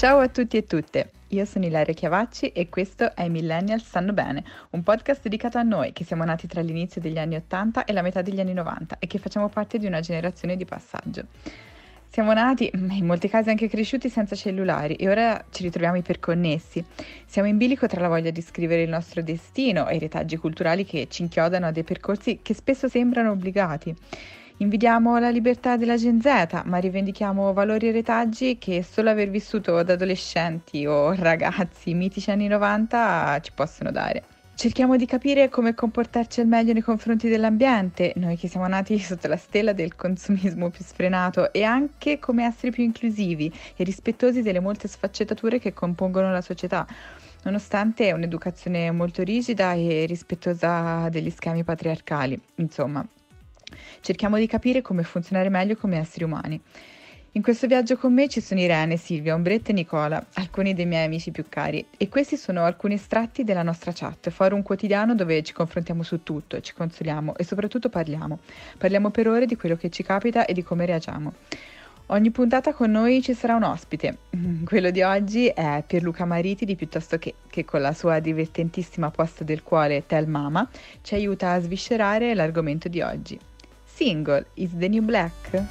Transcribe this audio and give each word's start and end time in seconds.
Ciao 0.00 0.20
a 0.20 0.28
tutti 0.28 0.56
e 0.56 0.64
tutte, 0.64 1.10
io 1.28 1.44
sono 1.44 1.66
Ilaria 1.66 1.92
Chiavacci 1.92 2.52
e 2.52 2.70
questo 2.70 3.14
è 3.14 3.28
Millennials 3.28 3.84
Stanno 3.84 4.14
Bene, 4.14 4.42
un 4.70 4.82
podcast 4.82 5.20
dedicato 5.20 5.58
a 5.58 5.62
noi 5.62 5.92
che 5.92 6.04
siamo 6.04 6.24
nati 6.24 6.46
tra 6.46 6.62
l'inizio 6.62 7.02
degli 7.02 7.18
anni 7.18 7.36
80 7.36 7.84
e 7.84 7.92
la 7.92 8.00
metà 8.00 8.22
degli 8.22 8.40
anni 8.40 8.54
90 8.54 8.96
e 8.98 9.06
che 9.06 9.18
facciamo 9.18 9.50
parte 9.50 9.76
di 9.76 9.84
una 9.84 10.00
generazione 10.00 10.56
di 10.56 10.64
passaggio. 10.64 11.26
Siamo 12.08 12.32
nati, 12.32 12.70
in 12.72 13.04
molti 13.04 13.28
casi 13.28 13.50
anche 13.50 13.68
cresciuti 13.68 14.08
senza 14.08 14.34
cellulari 14.34 14.94
e 14.94 15.06
ora 15.06 15.44
ci 15.50 15.64
ritroviamo 15.64 15.98
iperconnessi. 15.98 16.82
Siamo 17.26 17.48
in 17.48 17.58
bilico 17.58 17.86
tra 17.86 18.00
la 18.00 18.08
voglia 18.08 18.30
di 18.30 18.40
scrivere 18.40 18.80
il 18.80 18.88
nostro 18.88 19.20
destino 19.20 19.86
e 19.86 19.96
i 19.96 19.98
retaggi 19.98 20.38
culturali 20.38 20.86
che 20.86 21.08
ci 21.10 21.20
inchiodano 21.20 21.66
a 21.66 21.72
dei 21.72 21.84
percorsi 21.84 22.38
che 22.40 22.54
spesso 22.54 22.88
sembrano 22.88 23.32
obbligati. 23.32 23.94
Invidiamo 24.60 25.18
la 25.18 25.30
libertà 25.30 25.78
della 25.78 25.96
Gen 25.96 26.20
Z, 26.20 26.64
ma 26.66 26.76
rivendichiamo 26.76 27.54
valori 27.54 27.88
e 27.88 27.92
retaggi 27.92 28.58
che 28.58 28.82
solo 28.82 29.08
aver 29.08 29.30
vissuto 29.30 29.82
da 29.82 29.94
adolescenti 29.94 30.84
o 30.84 31.14
ragazzi 31.14 31.94
mitici 31.94 32.30
anni 32.30 32.46
90 32.46 33.38
ci 33.40 33.52
possono 33.54 33.90
dare. 33.90 34.22
Cerchiamo 34.54 34.98
di 34.98 35.06
capire 35.06 35.48
come 35.48 35.72
comportarci 35.72 36.42
al 36.42 36.46
meglio 36.46 36.74
nei 36.74 36.82
confronti 36.82 37.30
dell'ambiente, 37.30 38.12
noi 38.16 38.36
che 38.36 38.48
siamo 38.48 38.66
nati 38.66 38.98
sotto 39.00 39.28
la 39.28 39.38
stella 39.38 39.72
del 39.72 39.96
consumismo 39.96 40.68
più 40.68 40.84
sfrenato, 40.84 41.54
e 41.54 41.62
anche 41.62 42.18
come 42.18 42.44
essere 42.44 42.70
più 42.70 42.84
inclusivi 42.84 43.50
e 43.74 43.82
rispettosi 43.82 44.42
delle 44.42 44.60
molte 44.60 44.88
sfaccettature 44.88 45.58
che 45.58 45.72
compongono 45.72 46.30
la 46.30 46.42
società, 46.42 46.86
nonostante 47.44 48.12
un'educazione 48.12 48.90
molto 48.90 49.22
rigida 49.22 49.72
e 49.72 50.04
rispettosa 50.04 51.08
degli 51.08 51.30
schemi 51.30 51.64
patriarcali. 51.64 52.38
Insomma, 52.56 53.02
cerchiamo 54.00 54.38
di 54.38 54.46
capire 54.46 54.82
come 54.82 55.02
funzionare 55.02 55.48
meglio 55.48 55.76
come 55.76 55.98
esseri 55.98 56.24
umani. 56.24 56.60
In 57.34 57.42
questo 57.42 57.68
viaggio 57.68 57.96
con 57.96 58.12
me 58.12 58.28
ci 58.28 58.40
sono 58.40 58.58
Irene, 58.58 58.96
Silvia, 58.96 59.34
Ombretta 59.34 59.70
e 59.70 59.72
Nicola, 59.72 60.26
alcuni 60.34 60.74
dei 60.74 60.84
miei 60.84 61.04
amici 61.04 61.30
più 61.30 61.44
cari, 61.48 61.86
e 61.96 62.08
questi 62.08 62.36
sono 62.36 62.64
alcuni 62.64 62.94
estratti 62.94 63.44
della 63.44 63.62
nostra 63.62 63.92
chat, 63.94 64.30
forum 64.30 64.62
quotidiano 64.62 65.14
dove 65.14 65.40
ci 65.44 65.52
confrontiamo 65.52 66.02
su 66.02 66.24
tutto, 66.24 66.60
ci 66.60 66.74
consoliamo 66.74 67.36
e 67.36 67.44
soprattutto 67.44 67.88
parliamo. 67.88 68.40
Parliamo 68.76 69.10
per 69.10 69.28
ore 69.28 69.46
di 69.46 69.54
quello 69.54 69.76
che 69.76 69.90
ci 69.90 70.02
capita 70.02 70.44
e 70.44 70.52
di 70.52 70.64
come 70.64 70.86
reagiamo. 70.86 71.32
Ogni 72.06 72.30
puntata 72.32 72.72
con 72.72 72.90
noi 72.90 73.22
ci 73.22 73.32
sarà 73.34 73.54
un 73.54 73.62
ospite. 73.62 74.16
Quello 74.66 74.90
di 74.90 75.02
oggi 75.02 75.46
è 75.46 75.84
Pierluca 75.86 76.24
Mariti 76.24 76.64
di 76.64 76.74
Piuttosto 76.74 77.16
che, 77.18 77.34
che 77.48 77.64
con 77.64 77.80
la 77.80 77.92
sua 77.92 78.18
divertentissima 78.18 79.12
posta 79.12 79.44
del 79.44 79.62
cuore 79.62 80.04
Tell 80.04 80.26
Mama 80.26 80.68
ci 81.02 81.14
aiuta 81.14 81.52
a 81.52 81.60
sviscerare 81.60 82.34
l'argomento 82.34 82.88
di 82.88 83.00
oggi. 83.00 83.38
Single 84.00 84.46
is 84.54 84.70
the 84.78 84.88
new 84.88 85.02
black? 85.02 85.62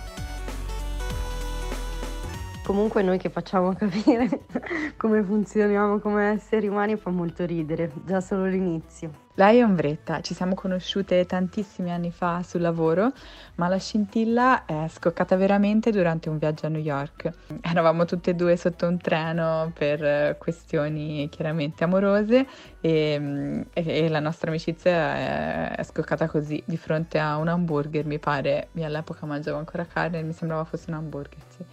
Comunque 2.63 3.01
noi 3.01 3.17
che 3.17 3.31
facciamo 3.31 3.73
capire 3.73 4.45
come 4.97 5.23
funzioniamo 5.23 5.97
come 5.97 6.33
esseri 6.33 6.67
umani 6.67 6.95
fa 6.95 7.09
molto 7.09 7.43
ridere, 7.43 7.91
già 8.05 8.21
solo 8.21 8.45
l'inizio. 8.45 9.28
Lei 9.39 9.59
è 9.59 9.63
Ombretta, 9.63 10.19
ci 10.19 10.33
siamo 10.33 10.53
conosciute 10.53 11.25
tantissimi 11.25 11.93
anni 11.93 12.11
fa 12.11 12.43
sul 12.43 12.59
lavoro, 12.59 13.13
ma 13.55 13.69
la 13.69 13.77
scintilla 13.77 14.65
è 14.65 14.85
scoccata 14.89 15.37
veramente 15.37 15.91
durante 15.91 16.27
un 16.27 16.37
viaggio 16.37 16.65
a 16.65 16.69
New 16.69 16.81
York. 16.81 17.31
Eravamo 17.61 18.03
tutte 18.03 18.31
e 18.31 18.33
due 18.33 18.57
sotto 18.57 18.85
un 18.85 18.97
treno 18.97 19.71
per 19.73 20.35
questioni 20.37 21.29
chiaramente 21.31 21.85
amorose 21.85 22.45
e, 22.81 23.65
e, 23.71 23.85
e 23.85 24.09
la 24.09 24.19
nostra 24.19 24.49
amicizia 24.49 24.91
è, 24.91 25.75
è, 25.77 25.83
scoccata 25.83 26.27
così, 26.27 26.61
di 26.65 26.75
fronte 26.75 27.17
a 27.17 27.37
un 27.37 27.47
hamburger, 27.47 28.05
mi 28.05 28.19
pare, 28.19 28.67
io 28.73 28.85
all'epoca 28.85 29.25
mangiavo 29.25 29.57
ancora 29.57 29.85
carne 29.85 30.19
e 30.19 30.23
mi 30.23 30.33
sembrava 30.33 30.65
fosse 30.65 30.89
un 30.89 30.97
hamburger, 30.97 31.39
sì. 31.47 31.63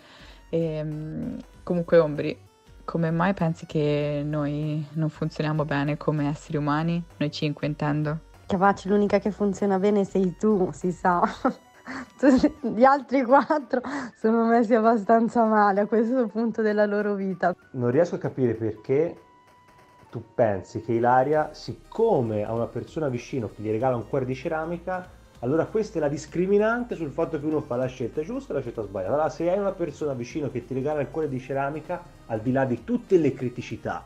E, 0.50 0.59
ehm, 0.60 1.37
comunque 1.65 1.98
Ombri, 1.98 2.46
come 2.86 3.10
mai 3.10 3.34
pensi 3.34 3.66
che 3.66 4.22
noi 4.24 4.86
non 4.92 5.10
funzioniamo 5.10 5.66
bene 5.66 5.98
come 5.98 6.28
esseri 6.28 6.56
umani, 6.56 7.02
noi 7.19 7.30
cinque 7.30 7.66
intendo? 7.66 8.20
Cavacci, 8.47 8.88
l'unica 8.88 9.19
che 9.19 9.32
funziona 9.32 9.78
bene 9.78 10.04
sei 10.04 10.36
tu, 10.38 10.70
si 10.72 10.92
sa. 10.92 11.20
Gli 12.62 12.84
altri 12.84 13.24
quattro 13.24 13.80
sono 14.16 14.47
messi 14.47 14.74
abbastanza 14.74 15.44
male 15.44 15.80
a 15.80 15.86
questo 15.86 16.28
punto 16.28 16.62
della 16.62 16.86
loro 16.86 17.14
vita. 17.14 17.54
Non 17.72 17.91
riesco 17.91 18.14
a 18.14 18.19
capire 18.19 18.54
perché 18.54 19.16
tu 20.08 20.22
pensi 20.34 20.80
che 20.80 20.92
Ilaria, 20.92 21.53
siccome 21.53 22.44
a 22.44 22.53
una 22.53 22.66
persona 22.66 23.08
vicino 23.08 23.50
che 23.50 23.62
gli 23.62 23.70
regala 23.70 23.97
un 23.97 24.08
cuore 24.08 24.24
di 24.24 24.34
ceramica, 24.34 25.06
allora 25.41 25.66
questa 25.66 25.98
è 25.98 26.00
la 26.00 26.08
discriminante 26.08 26.94
sul 26.94 27.10
fatto 27.10 27.38
che 27.38 27.47
uno 27.47 27.60
fa 27.60 27.76
la 27.76 27.86
scelta 27.86 28.22
giusta 28.22 28.52
e 28.52 28.56
la 28.56 28.62
scelta 28.62 28.82
sbagliata. 28.82 29.12
Allora 29.12 29.28
se 29.28 29.50
hai 29.50 29.58
una 29.58 29.72
persona 29.72 30.14
vicino 30.14 30.50
che 30.50 30.64
ti 30.64 30.74
regala 30.74 31.00
il 31.00 31.10
cuore 31.10 31.28
di 31.28 31.41
ceramica, 31.41 32.02
al 32.26 32.41
di 32.41 32.52
là 32.52 32.64
di 32.64 32.84
tutte 32.84 33.19
le 33.19 33.32
criticità 33.34 34.04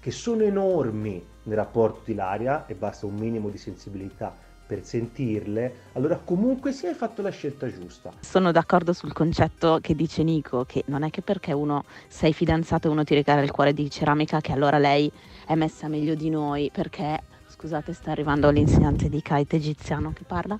che 0.00 0.10
sono 0.10 0.42
enormi 0.42 1.24
nel 1.44 1.56
rapporto 1.56 2.00
di 2.04 2.14
Laria 2.14 2.66
e 2.66 2.74
basta 2.74 3.06
un 3.06 3.14
minimo 3.14 3.48
di 3.50 3.58
sensibilità 3.58 4.34
per 4.66 4.84
sentirle, 4.84 5.74
allora 5.92 6.18
comunque 6.24 6.72
si 6.72 6.86
hai 6.86 6.94
fatto 6.94 7.20
la 7.20 7.30
scelta 7.30 7.70
giusta. 7.70 8.10
Sono 8.20 8.52
d'accordo 8.52 8.92
sul 8.92 9.12
concetto 9.12 9.78
che 9.82 9.94
dice 9.94 10.22
Nico, 10.22 10.64
che 10.64 10.84
non 10.86 11.02
è 11.02 11.10
che 11.10 11.20
perché 11.20 11.52
uno 11.52 11.84
sei 12.08 12.32
fidanzato 12.32 12.88
e 12.88 12.90
uno 12.90 13.04
ti 13.04 13.14
regala 13.14 13.42
il 13.42 13.50
cuore 13.50 13.74
di 13.74 13.90
ceramica 13.90 14.40
che 14.40 14.52
allora 14.52 14.78
lei 14.78 15.12
è 15.46 15.54
messa 15.54 15.88
meglio 15.88 16.14
di 16.14 16.30
noi, 16.30 16.70
perché 16.72 17.22
scusate, 17.62 17.92
sta 17.92 18.10
arrivando 18.10 18.50
l'insegnante 18.50 19.08
di 19.08 19.22
kite 19.22 19.54
egiziano 19.54 20.12
che 20.12 20.24
parla. 20.26 20.58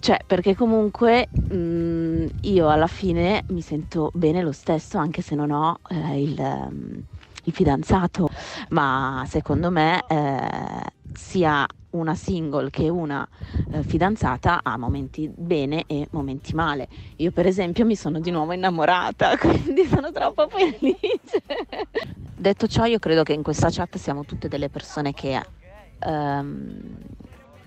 Cioè, 0.00 0.18
perché 0.26 0.56
comunque 0.56 1.28
mh, 1.30 1.54
mm, 1.54 2.26
io 2.40 2.68
alla 2.68 2.88
fine 2.88 3.44
mi 3.48 3.60
sento 3.60 4.10
bene 4.12 4.42
lo 4.42 4.50
stesso, 4.50 4.98
anche 4.98 5.22
se 5.22 5.36
non 5.36 5.52
ho 5.52 5.78
eh, 5.88 6.20
il, 6.20 6.36
um, 6.36 7.02
il, 7.44 7.52
fidanzato, 7.52 8.28
ma 8.70 9.24
secondo 9.28 9.70
me 9.70 10.02
eh, 10.08 10.82
sia 11.12 11.64
una 11.90 12.14
single 12.16 12.70
che 12.70 12.88
una 12.88 13.26
eh, 13.72 13.82
fidanzata 13.84 14.60
ha 14.64 14.76
momenti 14.76 15.30
bene 15.32 15.84
e 15.86 16.08
momenti 16.10 16.54
male. 16.56 16.88
Io 17.16 17.30
per 17.30 17.46
esempio 17.46 17.84
mi 17.84 17.94
sono 17.94 18.18
di 18.18 18.32
nuovo 18.32 18.52
innamorata, 18.52 19.36
quindi 19.38 19.84
sono 19.84 20.10
troppo 20.10 20.48
felice. 20.48 21.42
Detto 22.34 22.66
ciò, 22.66 22.86
io 22.86 22.98
credo 22.98 23.22
che 23.22 23.34
in 23.34 23.44
questa 23.44 23.68
chat 23.70 23.96
siamo 23.96 24.24
tutte 24.24 24.48
delle 24.48 24.70
persone 24.70 25.12
che 25.12 25.40
ehm, 26.00 26.98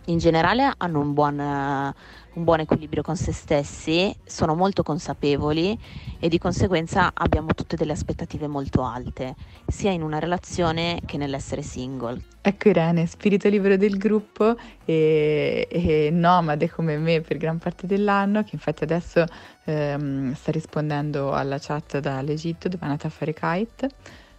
in 0.07 0.17
generale 0.17 0.73
hanno 0.77 0.99
un 0.99 1.13
buon, 1.13 1.39
un 1.39 2.43
buon, 2.43 2.59
equilibrio 2.59 3.01
con 3.01 3.15
se 3.15 3.31
stessi, 3.31 4.13
sono 4.25 4.53
molto 4.53 4.83
consapevoli 4.83 5.77
e 6.19 6.27
di 6.27 6.37
conseguenza 6.37 7.11
abbiamo 7.13 7.53
tutte 7.53 7.77
delle 7.77 7.93
aspettative 7.93 8.47
molto 8.47 8.83
alte, 8.83 9.35
sia 9.65 9.91
in 9.91 10.01
una 10.01 10.19
relazione 10.19 10.99
che 11.05 11.17
nell'essere 11.17 11.61
single. 11.61 12.21
Ecco 12.41 12.67
Irene, 12.67 13.05
spirito 13.05 13.47
libero 13.47 13.77
del 13.77 13.97
gruppo 13.97 14.57
e, 14.83 15.65
e 15.71 16.09
nomade 16.11 16.69
come 16.69 16.97
me 16.97 17.21
per 17.21 17.37
gran 17.37 17.57
parte 17.57 17.87
dell'anno, 17.87 18.43
che 18.43 18.49
infatti 18.53 18.83
adesso 18.83 19.23
ehm, 19.63 20.33
sta 20.33 20.51
rispondendo 20.51 21.31
alla 21.31 21.57
chat 21.59 21.99
dall'Egitto 21.99 22.67
dove 22.67 22.83
è 22.83 22.85
andata 22.85 23.07
a 23.07 23.11
fare 23.11 23.33
kite 23.33 23.89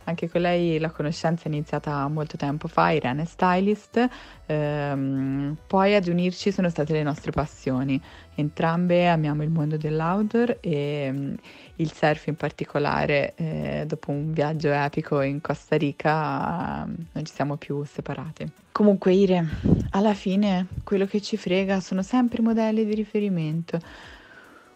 anche 0.04 0.28
con 0.28 0.40
lei 0.40 0.78
la 0.78 0.90
conoscenza 0.90 1.44
è 1.44 1.48
iniziata 1.48 2.06
molto 2.08 2.36
tempo 2.36 2.68
fa, 2.68 2.90
Irene 2.90 3.24
stylist, 3.24 4.08
ehm, 4.46 5.56
poi 5.66 5.94
ad 5.94 6.06
unirci 6.06 6.52
sono 6.52 6.68
state 6.68 6.92
le 6.92 7.02
nostre 7.02 7.30
passioni. 7.30 8.00
Entrambe 8.36 9.08
amiamo 9.08 9.42
il 9.42 9.50
mondo 9.50 9.76
dell'outdoor 9.76 10.58
e 10.60 11.08
um, 11.10 11.36
il 11.76 11.92
surf 11.92 12.26
in 12.26 12.36
particolare, 12.36 13.34
eh, 13.36 13.84
dopo 13.86 14.10
un 14.10 14.32
viaggio 14.32 14.70
epico 14.72 15.20
in 15.20 15.40
Costa 15.40 15.76
Rica, 15.76 16.84
non 16.84 17.24
ci 17.24 17.32
siamo 17.32 17.56
più 17.56 17.84
separate. 17.84 18.50
Comunque 18.72 19.12
Ire, 19.12 19.46
alla 19.90 20.14
fine 20.14 20.66
quello 20.82 21.06
che 21.06 21.20
ci 21.20 21.36
frega 21.36 21.80
sono 21.80 22.02
sempre 22.02 22.40
i 22.40 22.44
modelli 22.44 22.84
di 22.84 22.94
riferimento 22.94 23.78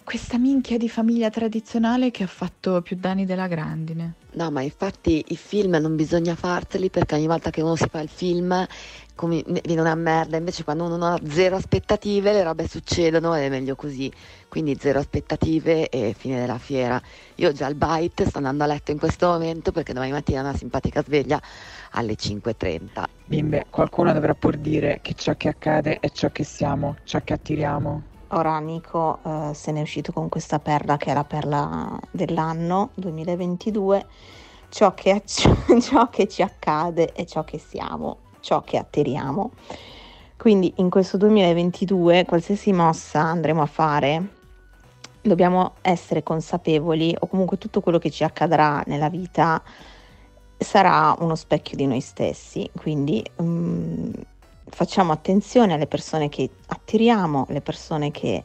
questa 0.08 0.38
minchia 0.38 0.78
di 0.78 0.88
famiglia 0.88 1.28
tradizionale 1.28 2.10
che 2.10 2.22
ha 2.22 2.26
fatto 2.26 2.81
più 2.81 2.96
danni 2.99 3.26
della 3.26 3.46
grandine. 3.46 4.14
No, 4.32 4.50
ma 4.50 4.62
infatti 4.62 5.22
i 5.28 5.37
film 5.37 5.76
non 5.76 5.96
bisogna 5.96 6.34
farseli 6.34 6.88
perché 6.88 7.14
ogni 7.14 7.26
volta 7.26 7.50
che 7.50 7.60
uno 7.60 7.76
si 7.76 7.87
fa 7.90 8.00
il 8.00 8.08
film 8.08 8.66
come, 9.14 9.44
viene 9.44 9.82
una 9.82 9.94
merda, 9.94 10.38
invece 10.38 10.64
quando 10.64 10.84
uno 10.84 11.05
ha 11.05 11.20
zero 11.28 11.56
aspettative 11.56 12.32
le 12.32 12.43
robe 12.43 12.66
succedono 12.66 13.34
ed 13.34 13.43
è 13.43 13.49
meglio 13.50 13.76
così. 13.76 14.10
Quindi 14.49 14.78
zero 14.81 14.99
aspettative 14.99 15.90
e 15.90 16.14
fine 16.16 16.40
della 16.40 16.56
fiera. 16.56 16.99
Io 17.34 17.52
già 17.52 17.66
al 17.66 17.75
bite 17.75 18.25
sto 18.25 18.38
andando 18.38 18.64
a 18.64 18.66
letto 18.66 18.93
in 18.93 18.99
questo 18.99 19.26
momento 19.26 19.72
perché 19.72 19.93
domani 19.93 20.12
mattina 20.12 20.40
una 20.40 20.56
simpatica 20.56 21.02
sveglia 21.02 21.38
alle 21.90 22.14
5.30. 22.14 23.04
Bimbe, 23.26 23.66
qualcuno 23.69 24.11
dovrà 24.14 24.32
pur 24.32 24.56
dire 24.56 25.00
che 25.02 25.12
ciò 25.12 25.34
che 25.37 25.49
accade 25.49 25.99
è 26.00 26.08
ciò 26.08 26.31
che 26.31 26.44
siamo, 26.44 26.96
ciò 27.04 27.20
che 27.22 27.34
attiriamo. 27.34 28.16
Ora 28.30 28.58
Nico 28.58 29.20
eh, 29.25 29.54
se 29.54 29.72
n'è 29.72 29.80
uscito 29.80 30.12
con 30.12 30.28
questa 30.28 30.58
perla 30.58 30.96
che 30.96 31.10
è 31.10 31.14
la 31.14 31.25
perla 31.25 31.98
dell'anno 32.10 32.90
2022. 32.94 34.06
Ciò 34.69 34.92
che, 34.92 35.22
ciò 35.26 36.10
che 36.10 36.28
ci 36.28 36.42
accade 36.42 37.12
è 37.12 37.25
ciò 37.25 37.44
che 37.44 37.58
siamo, 37.58 38.19
ciò 38.40 38.60
che 38.62 38.76
attiriamo. 38.76 39.52
Quindi 40.36 40.72
in 40.76 40.90
questo 40.90 41.16
2022 41.16 42.25
qualsiasi 42.26 42.72
mossa 42.72 43.20
andremo 43.20 43.62
a 43.62 43.66
fare 43.66 44.36
dobbiamo 45.20 45.75
essere 45.82 46.22
consapevoli 46.22 47.14
o 47.19 47.26
comunque 47.26 47.58
tutto 47.58 47.80
quello 47.80 47.98
che 47.98 48.10
ci 48.10 48.25
accadrà 48.25 48.82
nella 48.86 49.08
vita 49.08 49.62
sarà 50.56 51.14
uno 51.19 51.34
specchio 51.34 51.76
di 51.76 51.86
noi 51.86 52.00
stessi, 52.00 52.69
quindi 52.75 53.25
um, 53.36 54.12
facciamo 54.70 55.12
attenzione 55.12 55.74
alle 55.74 55.86
persone 55.86 56.28
che 56.28 56.48
attiriamo, 56.66 57.46
le 57.48 57.60
persone 57.60 58.10
che 58.10 58.44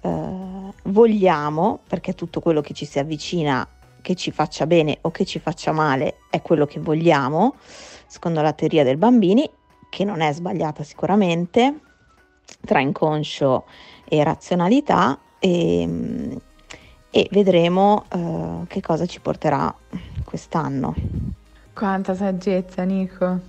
uh, 0.00 0.72
vogliamo, 0.84 1.80
perché 1.86 2.14
tutto 2.14 2.40
quello 2.40 2.60
che 2.60 2.74
ci 2.74 2.84
si 2.84 2.98
avvicina, 2.98 3.66
che 4.00 4.14
ci 4.14 4.30
faccia 4.30 4.66
bene 4.66 4.98
o 5.02 5.10
che 5.10 5.24
ci 5.24 5.38
faccia 5.38 5.72
male, 5.72 6.18
è 6.30 6.42
quello 6.42 6.66
che 6.66 6.80
vogliamo, 6.80 7.54
secondo 8.06 8.40
la 8.42 8.52
teoria 8.52 8.84
dei 8.84 8.96
bambini, 8.96 9.48
che 9.90 10.04
non 10.04 10.20
è 10.20 10.32
sbagliata 10.32 10.82
sicuramente, 10.82 11.80
tra 12.64 12.80
inconscio 12.80 13.64
e 14.08 14.22
razionalità, 14.24 15.18
e, 15.38 16.38
e 17.10 17.28
vedremo 17.30 18.04
uh, 18.12 18.66
che 18.66 18.80
cosa 18.80 19.06
ci 19.06 19.20
porterà 19.20 19.74
quest'anno. 20.24 20.94
Quanta 21.74 22.14
saggezza, 22.14 22.84
Nico. 22.84 23.40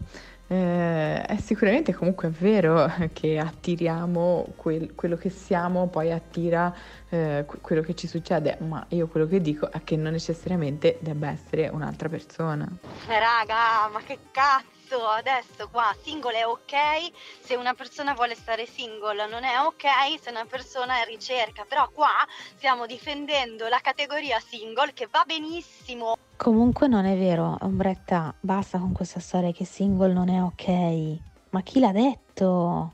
Eh, 0.53 1.21
è 1.23 1.37
sicuramente 1.37 1.95
comunque 1.95 2.29
vero 2.29 2.91
che 3.11 3.39
attiriamo 3.39 4.53
quel, 4.55 4.93
quello 4.93 5.17
che 5.17 5.31
siamo, 5.31 5.87
poi 5.87 6.11
attira 6.11 6.71
eh, 7.09 7.43
quello 7.59 7.81
che 7.81 7.95
ci 7.95 8.05
succede, 8.05 8.57
ma 8.59 8.85
io 8.89 9.07
quello 9.07 9.25
che 9.25 9.41
dico 9.41 9.71
è 9.71 9.83
che 9.83 9.95
non 9.95 10.11
necessariamente 10.11 10.99
debba 11.01 11.29
essere 11.29 11.69
un'altra 11.69 12.07
persona. 12.07 12.69
Raga, 13.07 13.89
ma 13.91 13.99
che 14.05 14.19
cazzo! 14.31 14.72
Adesso, 14.93 15.07
adesso 15.07 15.69
qua 15.71 15.95
single 16.01 16.37
è 16.37 16.45
ok 16.45 17.11
se 17.41 17.55
una 17.55 17.73
persona 17.73 18.13
vuole 18.13 18.35
stare 18.35 18.65
single, 18.65 19.27
non 19.27 19.43
è 19.43 19.59
ok 19.59 20.19
se 20.21 20.29
una 20.29 20.45
persona 20.45 21.01
è 21.01 21.05
ricerca, 21.05 21.65
però 21.67 21.89
qua 21.91 22.09
stiamo 22.55 22.85
difendendo 22.85 23.67
la 23.67 23.79
categoria 23.81 24.39
single 24.39 24.93
che 24.93 25.07
va 25.09 25.23
benissimo. 25.25 26.15
Comunque 26.37 26.87
non 26.87 27.05
è 27.05 27.17
vero, 27.17 27.57
Ombretta, 27.61 28.33
basta 28.39 28.77
con 28.77 28.91
questa 28.91 29.19
storia 29.19 29.51
che 29.51 29.65
single 29.65 30.13
non 30.13 30.29
è 30.29 30.41
ok. 30.41 31.19
Ma 31.49 31.61
chi 31.61 31.79
l'ha 31.79 31.91
detto? 31.91 32.93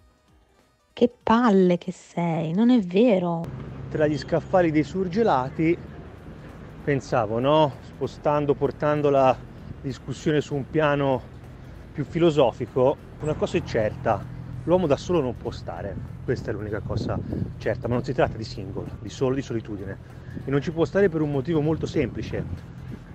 Che 0.94 1.10
palle 1.22 1.78
che 1.78 1.92
sei, 1.92 2.54
non 2.54 2.70
è 2.70 2.80
vero. 2.80 3.44
Tra 3.90 4.06
gli 4.08 4.18
scaffali 4.18 4.72
dei 4.72 4.84
surgelati 4.84 5.78
pensavo, 6.84 7.40
no? 7.40 7.74
Spostando, 7.82 8.54
portando 8.54 9.10
la 9.10 9.36
discussione 9.82 10.42
su 10.42 10.56
un 10.56 10.70
piano 10.70 11.38
più 12.00 12.08
filosofico, 12.08 12.96
una 13.20 13.34
cosa 13.34 13.58
è 13.58 13.62
certa, 13.62 14.24
l'uomo 14.64 14.88
da 14.88 14.96
solo 14.96 15.20
non 15.20 15.36
può 15.36 15.52
stare, 15.52 15.94
questa 16.24 16.50
è 16.50 16.54
l'unica 16.54 16.80
cosa 16.80 17.20
certa, 17.58 17.90
ma 17.90 17.96
non 17.96 18.06
si 18.06 18.14
tratta 18.14 18.38
di 18.38 18.46
single, 18.46 18.86
di 19.02 19.10
solo, 19.10 19.36
di 19.36 19.42
solitudine. 19.42 19.98
E 20.46 20.50
non 20.50 20.62
ci 20.62 20.72
può 20.72 20.86
stare 20.86 21.10
per 21.10 21.20
un 21.20 21.30
motivo 21.30 21.60
molto 21.60 21.86
semplice, 21.86 22.42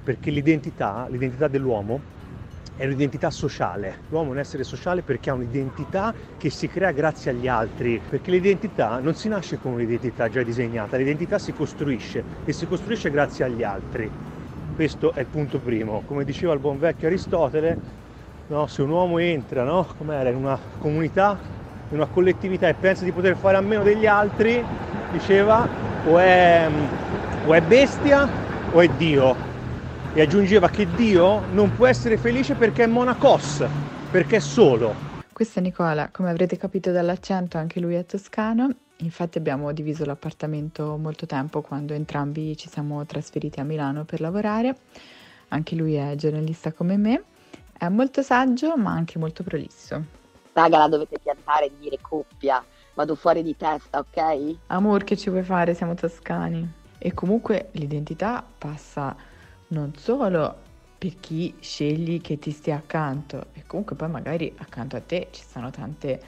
perché 0.03 0.31
l'identità, 0.31 1.07
l'identità 1.09 1.49
dell'uomo 1.49 1.99
è 2.77 2.85
un'identità 2.85 3.31
sociale. 3.31 4.01
L'uomo 4.11 4.29
è 4.29 4.33
un 4.33 4.39
essere 4.41 4.65
sociale 4.65 5.01
perché 5.01 5.31
ha 5.31 5.33
un'identità 5.33 6.13
che 6.37 6.51
si 6.51 6.69
crea 6.69 6.91
grazie 6.91 7.31
agli 7.31 7.49
altri, 7.49 7.99
perché 8.07 8.31
l'identità 8.31 8.99
non 8.99 9.15
si 9.15 9.29
nasce 9.29 9.59
con 9.59 9.73
un'identità 9.73 10.29
già 10.29 10.43
disegnata, 10.43 10.99
l'identità 10.99 11.39
si 11.39 11.55
costruisce 11.55 12.23
e 12.45 12.53
si 12.53 12.67
costruisce 12.67 13.11
grazie 13.11 13.47
agli 13.47 13.63
altri. 13.63 14.11
Questo 14.75 15.13
è 15.15 15.21
il 15.21 15.27
punto 15.27 15.59
primo. 15.59 16.03
Come 16.07 16.25
diceva 16.25 16.53
il 16.53 16.59
buon 16.59 16.79
vecchio 16.79 17.07
Aristotele, 17.07 18.03
no? 18.49 18.67
se 18.67 18.83
un 18.83 18.91
uomo 18.91 19.19
entra 19.19 19.65
no? 19.65 19.87
in 19.99 20.37
una 20.37 20.59
comunità, 20.79 21.39
in 21.91 21.97
una 21.97 22.07
collettività 22.07 22.69
e 22.69 22.75
pensa 22.75 23.05
di 23.05 23.13
poter 23.13 23.37
fare 23.37 23.57
a 23.57 23.61
meno 23.61 23.83
degli 23.83 24.07
altri, 24.07 24.65
diceva 25.11 25.67
o 26.07 26.19
è, 26.19 26.69
o 27.47 27.55
è 27.55 27.61
bestia 27.63 28.29
o 28.73 28.81
è 28.81 28.89
Dio. 28.89 29.53
E 30.13 30.21
aggiungeva 30.21 30.69
che 30.69 30.87
Dio 30.95 31.43
non 31.53 31.75
può 31.75 31.87
essere 31.87 32.17
felice 32.17 32.55
perché 32.55 32.85
è 32.85 32.87
monacos, 32.87 33.65
perché 34.11 34.37
è 34.37 34.41
solo. 34.41 35.13
Questo 35.33 35.59
è 35.59 35.63
Nicola, 35.63 36.09
come 36.13 36.31
avrete 36.31 36.57
capito 36.57 36.93
dall'accento 36.93 37.59
anche 37.59 37.81
lui 37.81 37.95
è 37.95 38.07
toscano, 38.07 38.71
infatti 38.99 39.39
abbiamo 39.39 39.73
diviso 39.73 40.05
l'appartamento 40.05 40.97
molto 40.97 41.27
tempo 41.27 41.61
quando 41.61 41.93
entrambi 41.93 42.57
ci 42.57 42.69
siamo 42.69 43.05
trasferiti 43.05 43.59
a 43.59 43.65
Milano 43.65 44.05
per 44.05 44.21
lavorare, 44.21 44.77
anche 45.49 45.75
lui 45.75 45.95
è 45.95 46.15
giornalista 46.15 46.73
come 46.73 46.97
me 46.97 47.23
è 47.77 47.89
molto 47.89 48.23
saggio, 48.23 48.77
ma 48.77 48.93
anche 48.93 49.19
molto 49.19 49.43
prolisso. 49.43 50.03
Raga, 50.53 50.79
la 50.79 50.89
dovete 50.89 51.19
piantare 51.19 51.67
e 51.67 51.73
dire 51.79 51.99
coppia. 52.01 52.65
Vado 52.95 53.17
fuori 53.17 53.43
di 53.43 53.57
testa, 53.57 53.99
ok? 53.99 54.57
Amor, 54.69 55.03
che 55.05 55.17
ci 55.17 55.29
vuoi 55.31 55.43
fare? 55.43 55.75
Siamo 55.75 55.95
toscani. 55.95 56.83
E 56.99 57.13
comunque 57.13 57.69
l'identità 57.73 58.45
passa 58.57 59.17
non 59.69 59.93
solo 59.97 60.63
per 60.97 61.19
chi 61.19 61.55
scegli 61.61 62.21
che 62.21 62.39
ti 62.39 62.51
stia 62.51 62.77
accanto, 62.77 63.47
e 63.53 63.65
comunque 63.67 63.97
poi 63.97 64.09
magari 64.09 64.55
accanto 64.59 64.97
a 64.97 65.01
te 65.01 65.29
ci 65.33 65.43
sono 65.45 65.71
tante 65.71 66.21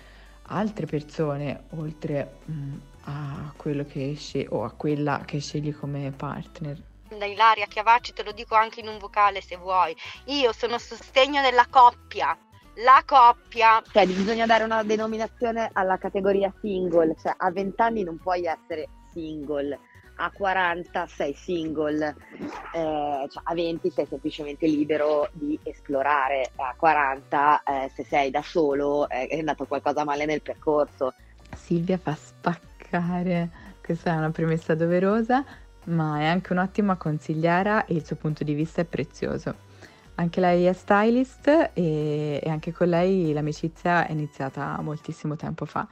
altre 0.48 0.86
persone 0.86 1.64
oltre 1.70 2.38
mh, 2.44 2.52
mm, 2.52 2.74
a 3.04 3.52
quello 3.56 3.84
che 3.84 4.14
scegli 4.16 4.46
o 4.50 4.64
a 4.64 4.70
quella 4.72 5.22
che 5.24 5.38
scegli 5.40 5.74
come 5.74 6.12
partner 6.14 6.78
da 7.14 7.24
Ilaria 7.24 7.66
Chiavacci, 7.66 8.12
te 8.12 8.22
lo 8.22 8.32
dico 8.32 8.54
anche 8.54 8.80
in 8.80 8.88
un 8.88 8.98
vocale 8.98 9.40
se 9.40 9.56
vuoi. 9.56 9.96
Io 10.26 10.52
sono 10.52 10.74
a 10.74 10.78
sostegno 10.78 11.40
della 11.42 11.66
coppia. 11.70 12.36
La 12.80 13.02
coppia. 13.06 13.82
Cioè, 13.90 14.06
bisogna 14.06 14.46
dare 14.46 14.64
una 14.64 14.82
denominazione 14.82 15.70
alla 15.72 15.96
categoria 15.96 16.52
single, 16.60 17.14
cioè 17.20 17.34
a 17.36 17.50
20 17.50 17.80
anni 17.80 18.02
non 18.02 18.18
puoi 18.18 18.44
essere 18.44 18.88
single, 19.12 19.78
a 20.16 20.30
40 20.30 21.06
sei 21.06 21.34
single, 21.34 22.14
eh, 22.74 23.26
cioè 23.30 23.42
a 23.44 23.54
20 23.54 23.90
sei 23.90 24.06
semplicemente 24.06 24.66
libero 24.66 25.30
di 25.32 25.58
esplorare, 25.62 26.50
a 26.56 26.74
40 26.76 27.62
eh, 27.62 27.90
se 27.94 28.04
sei 28.04 28.30
da 28.30 28.42
solo 28.42 29.08
eh, 29.08 29.26
è 29.26 29.38
andato 29.38 29.64
qualcosa 29.64 30.04
male 30.04 30.26
nel 30.26 30.42
percorso. 30.42 31.14
Silvia 31.54 31.96
fa 31.96 32.14
spaccare, 32.14 33.50
questa 33.82 34.12
è 34.12 34.16
una 34.16 34.30
premessa 34.30 34.74
doverosa 34.74 35.44
ma 35.86 36.20
è 36.20 36.24
anche 36.26 36.52
un'ottima 36.52 36.96
consigliera 36.96 37.84
e 37.84 37.94
il 37.94 38.04
suo 38.04 38.16
punto 38.16 38.44
di 38.44 38.54
vista 38.54 38.80
è 38.80 38.84
prezioso. 38.84 39.64
Anche 40.16 40.40
lei 40.40 40.64
è 40.64 40.72
stylist 40.72 41.48
e, 41.74 42.40
e 42.42 42.48
anche 42.48 42.72
con 42.72 42.88
lei 42.88 43.32
l'amicizia 43.32 44.06
è 44.06 44.12
iniziata 44.12 44.80
moltissimo 44.80 45.36
tempo 45.36 45.66
fa. 45.66 45.86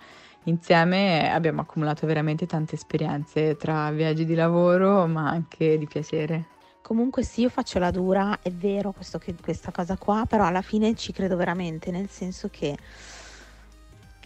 Insieme 0.45 1.33
abbiamo 1.33 1.63
accumulato 1.63 2.07
veramente 2.07 2.47
tante 2.47 2.75
esperienze 2.75 3.57
tra 3.57 3.91
viaggi 3.91 4.25
di 4.25 4.35
lavoro 4.35 5.07
ma 5.07 5.29
anche 5.29 5.79
di 5.79 5.87
piacere. 5.87 6.53
Comunque 6.85 7.23
sì, 7.23 7.41
io 7.41 7.49
faccio 7.49 7.79
la 7.79 7.91
dura, 7.91 8.41
è 8.43 8.51
vero 8.51 8.93
questo, 8.93 9.19
questa 9.41 9.71
cosa 9.71 9.97
qua, 9.97 10.27
però 10.29 10.45
alla 10.45 10.61
fine 10.61 10.95
ci 10.95 11.13
credo 11.13 11.35
veramente, 11.35 11.91
nel 11.91 12.11
senso 12.11 12.51
che, 12.51 12.77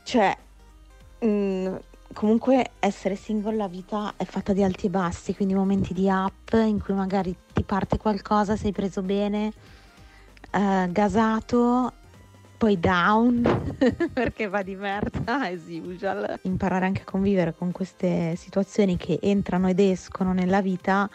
cioè, 0.02 0.36
mh, 1.20 1.26
mm, 1.26 1.76
comunque 2.18 2.72
essere 2.80 3.14
single 3.14 3.54
la 3.54 3.68
vita 3.68 4.14
è 4.16 4.24
fatta 4.24 4.52
di 4.52 4.64
alti 4.64 4.86
e 4.86 4.90
bassi, 4.90 5.36
quindi 5.36 5.54
momenti 5.54 5.94
di 5.94 6.08
up 6.08 6.52
in 6.54 6.82
cui 6.82 6.92
magari 6.92 7.32
ti 7.52 7.62
parte 7.62 7.96
qualcosa, 7.96 8.56
sei 8.56 8.72
preso 8.72 9.02
bene, 9.02 9.52
uh, 10.50 10.90
gasato, 10.90 11.92
poi 12.56 12.80
down 12.80 13.62
perché 14.12 14.48
va 14.48 14.62
di 14.62 14.74
merda 14.74 15.42
as 15.46 15.60
usual. 15.68 16.40
Imparare 16.42 16.86
anche 16.86 17.02
a 17.02 17.04
convivere 17.04 17.54
con 17.54 17.70
queste 17.70 18.34
situazioni 18.34 18.96
che 18.96 19.20
entrano 19.22 19.68
ed 19.68 19.78
escono 19.78 20.32
nella 20.32 20.60
vita 20.60 21.08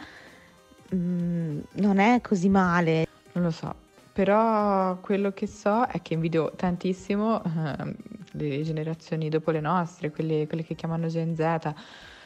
mh, 0.90 0.96
mm, 0.96 1.60
non 1.74 2.00
è 2.00 2.22
così 2.22 2.48
male. 2.48 3.08
Non 3.34 3.44
lo 3.44 3.52
so, 3.52 3.76
però 4.14 4.96
quello 5.02 5.32
che 5.32 5.48
so 5.48 5.84
è 5.84 6.02
che 6.02 6.14
invidio 6.14 6.54
tantissimo 6.56 7.44
eh, 7.44 7.96
le 8.34 8.62
generazioni 8.62 9.30
dopo 9.30 9.52
le 9.52 9.60
nostre, 9.60 10.12
quelle, 10.12 10.48
quelle 10.48 10.63
che 10.63 10.75
chiamano 10.75 11.08
Gen 11.08 11.36
Z, 11.36 11.74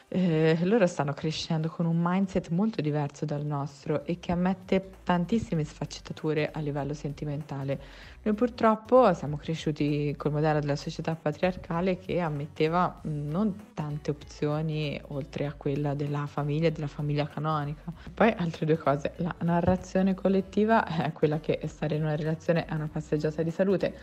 eh, 0.10 0.58
loro 0.64 0.88
stanno 0.88 1.12
crescendo 1.14 1.68
con 1.68 1.86
un 1.86 1.98
mindset 2.00 2.50
molto 2.50 2.82
diverso 2.82 3.26
dal 3.26 3.44
nostro 3.44 4.06
e 4.06 4.20
che 4.20 4.32
ammette 4.32 4.92
tantissime 5.04 5.66
sfaccettature 5.66 6.50
a 6.52 6.60
livello 6.62 6.94
sentimentale. 6.94 7.80
Noi 8.24 8.34
purtroppo 8.34 9.14
siamo 9.14 9.36
cresciuti 9.36 10.14
col 10.18 10.32
modello 10.32 10.60
della 10.60 10.78
società 10.78 11.16
patriarcale 11.16 11.98
che 11.98 12.20
ammetteva 12.20 13.00
non 13.04 13.72
tante 13.74 14.12
opzioni 14.12 15.00
oltre 15.08 15.46
a 15.46 15.54
quella 15.54 15.94
della 15.94 16.26
famiglia 16.26 16.68
e 16.68 16.72
della 16.72 16.88
famiglia 16.88 17.28
canonica. 17.28 17.84
Poi 18.14 18.34
altre 18.38 18.66
due 18.66 18.78
cose, 18.78 19.14
la 19.18 19.36
narrazione 19.40 20.14
collettiva 20.14 20.86
è 20.86 21.12
quella 21.12 21.40
che 21.40 21.60
stare 21.66 21.96
in 21.96 22.04
una 22.04 22.16
relazione 22.16 22.66
è 22.66 22.74
una 22.74 22.90
passeggiata 22.92 23.44
di 23.44 23.52
salute 23.52 23.96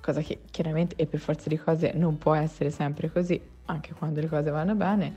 cosa 0.00 0.20
che 0.20 0.40
chiaramente 0.50 0.96
e 0.96 1.06
per 1.06 1.20
forza 1.20 1.48
di 1.48 1.58
cose 1.58 1.92
non 1.94 2.18
può 2.18 2.34
essere 2.34 2.70
sempre 2.70 3.10
così, 3.10 3.40
anche 3.66 3.92
quando 3.92 4.20
le 4.20 4.28
cose 4.28 4.50
vanno 4.50 4.74
bene. 4.74 5.14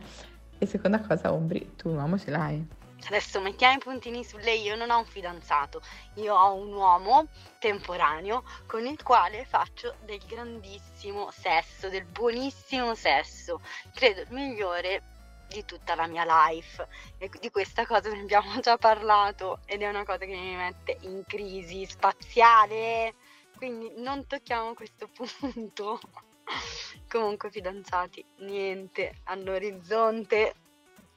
E 0.58 0.66
seconda 0.66 1.00
cosa, 1.02 1.34
Ombri, 1.34 1.76
tu 1.76 1.90
un 1.90 1.98
uomo 1.98 2.18
ce 2.18 2.32
l'hai? 2.32 2.66
Adesso 3.06 3.42
mettiamo 3.42 3.76
i 3.76 3.80
puntini 3.80 4.24
su 4.24 4.38
lei, 4.38 4.62
io 4.62 4.78
non 4.78 4.90
ho 4.90 5.00
un 5.00 5.06
fidanzato, 5.06 5.82
io 6.16 6.34
ho 6.34 6.54
un 6.54 6.72
uomo 6.72 7.28
temporaneo 7.60 8.44
con 8.66 8.86
il 8.86 9.02
quale 9.04 9.44
faccio 9.44 9.96
del 10.06 10.22
grandissimo 10.26 11.30
sesso, 11.32 11.90
del 11.90 12.06
buonissimo 12.06 12.96
sesso, 12.96 13.60
credo 13.94 14.22
il 14.22 14.28
migliore 14.32 15.02
di 15.50 15.66
tutta 15.66 15.96
la 15.96 16.08
mia 16.08 16.24
life 16.26 16.88
e 17.18 17.30
di 17.42 17.52
questa 17.52 17.86
cosa 17.86 18.10
ne 18.10 18.22
abbiamo 18.22 18.60
già 18.62 18.78
parlato 18.78 19.60
ed 19.66 19.82
è 19.82 19.90
una 19.90 20.06
cosa 20.06 20.20
che 20.20 20.36
mi 20.36 20.56
mette 20.56 20.98
in 21.02 21.24
crisi 21.28 21.86
spaziale 21.86 23.14
quindi 23.58 23.94
non 23.98 24.26
tocchiamo 24.28 24.74
questo 24.74 25.08
punto. 25.14 26.00
Comunque 27.10 27.50
fidanzati 27.50 28.24
niente 28.40 29.20
all'orizzonte 29.26 30.56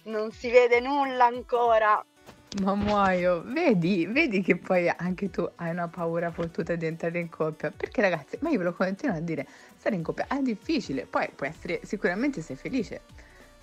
non 0.05 0.31
si 0.31 0.51
vede 0.51 0.81
nulla 0.81 1.27
ancora. 1.27 2.05
Ma 2.63 2.75
muoio, 2.75 3.43
vedi, 3.45 4.07
vedi 4.07 4.41
che 4.41 4.57
poi 4.57 4.89
anche 4.89 5.29
tu 5.29 5.47
hai 5.57 5.71
una 5.71 5.89
paura 5.89 6.31
fottuta 6.31 6.75
di 6.75 6.87
entrare 6.87 7.19
in 7.19 7.29
coppia. 7.29 7.71
Perché 7.71 8.01
ragazzi, 8.01 8.39
ma 8.41 8.49
io 8.51 8.59
ve 8.59 8.65
lo 8.65 8.73
continuo 8.73 9.17
a 9.17 9.21
dire, 9.21 9.47
stare 9.77 9.95
in 9.95 10.03
coppia 10.03 10.27
è 10.27 10.41
difficile, 10.41 11.05
poi 11.05 11.29
può 11.35 11.47
essere, 11.47 11.81
sicuramente 11.83 12.41
sei 12.41 12.57
felice, 12.57 13.03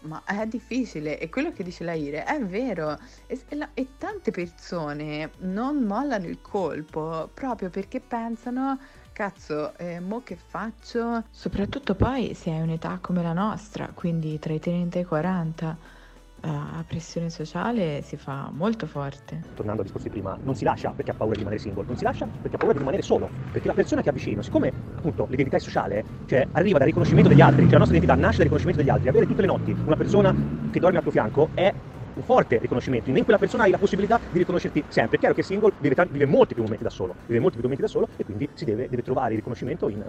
ma 0.03 0.23
è 0.25 0.45
difficile 0.45 1.19
e 1.19 1.29
quello 1.29 1.51
che 1.51 1.63
dice 1.63 1.83
la 1.83 1.93
Ire 1.93 2.23
è 2.23 2.39
vero 2.43 2.97
e, 3.27 3.41
e, 3.47 3.55
la, 3.55 3.69
e 3.73 3.89
tante 3.97 4.31
persone 4.31 5.31
non 5.39 5.83
mollano 5.83 6.27
il 6.27 6.41
colpo 6.41 7.29
proprio 7.33 7.69
perché 7.69 7.99
pensano 7.99 8.79
cazzo, 9.13 9.77
eh, 9.77 9.99
mo 9.99 10.21
che 10.23 10.35
faccio? 10.35 11.23
Soprattutto 11.29 11.95
poi 11.95 12.33
se 12.33 12.49
hai 12.49 12.61
un'età 12.61 12.97
come 12.99 13.21
la 13.21 13.33
nostra, 13.33 13.89
quindi 13.93 14.39
tra 14.39 14.53
i 14.53 14.59
30 14.59 14.97
e 14.97 15.01
i 15.01 15.05
40 15.05 15.77
la 16.45 16.83
pressione 16.85 17.29
sociale 17.29 18.01
si 18.01 18.17
fa 18.17 18.49
molto 18.51 18.85
forte. 18.85 19.41
Tornando 19.55 19.81
al 19.81 19.87
discorso 19.87 20.07
di 20.07 20.13
prima, 20.13 20.37
non 20.43 20.55
si 20.55 20.63
lascia 20.63 20.91
perché 20.91 21.11
ha 21.11 21.13
paura 21.13 21.33
di 21.33 21.39
rimanere 21.39 21.61
single, 21.61 21.85
non 21.85 21.95
si 21.95 22.03
lascia 22.03 22.25
perché 22.25 22.55
ha 22.55 22.57
paura 22.57 22.73
di 22.73 22.79
rimanere 22.79 23.01
solo, 23.01 23.29
perché 23.51 23.67
la 23.67 23.73
persona 23.73 24.01
che 24.01 24.09
ha 24.09 24.11
vicino, 24.11 24.41
siccome 24.41 24.71
appunto 24.95 25.25
l'identità 25.29 25.57
è 25.57 25.59
sociale, 25.59 26.03
cioè 26.25 26.45
arriva 26.51 26.77
dal 26.77 26.87
riconoscimento 26.87 27.29
degli 27.29 27.41
altri, 27.41 27.63
cioè 27.63 27.73
la 27.73 27.77
nostra 27.79 27.97
identità 27.97 28.19
nasce 28.19 28.37
dal 28.37 28.47
riconoscimento 28.51 28.81
degli 28.81 28.91
altri, 28.91 29.09
avere 29.09 29.25
tutte 29.25 29.41
le 29.41 29.47
notti 29.47 29.75
una 29.85 29.95
persona 29.95 30.35
che 30.71 30.79
dorme 30.79 30.97
al 30.97 31.03
tuo 31.03 31.11
fianco 31.11 31.49
è 31.53 31.73
un 32.15 32.23
forte 32.23 32.59
riconoscimento, 32.59 33.09
in 33.09 33.23
quella 33.23 33.39
persona 33.39 33.63
hai 33.63 33.71
la 33.71 33.77
possibilità 33.77 34.19
di 34.29 34.37
riconoscerti 34.37 34.83
sempre. 34.87 35.17
È 35.17 35.19
chiaro 35.19 35.33
che 35.33 35.43
single 35.43 35.71
vive, 35.79 35.95
vive, 36.09 36.25
molti 36.25 36.53
più 36.53 36.63
momenti 36.63 36.83
da 36.83 36.89
solo, 36.89 37.15
vive 37.25 37.39
molti 37.39 37.57
più 37.57 37.63
momenti 37.67 37.81
da 37.81 37.87
solo 37.87 38.07
e 38.15 38.23
quindi 38.23 38.47
si 38.53 38.65
deve, 38.65 38.87
deve 38.87 39.01
trovare 39.01 39.31
il 39.31 39.37
riconoscimento 39.37 39.89
in, 39.89 40.03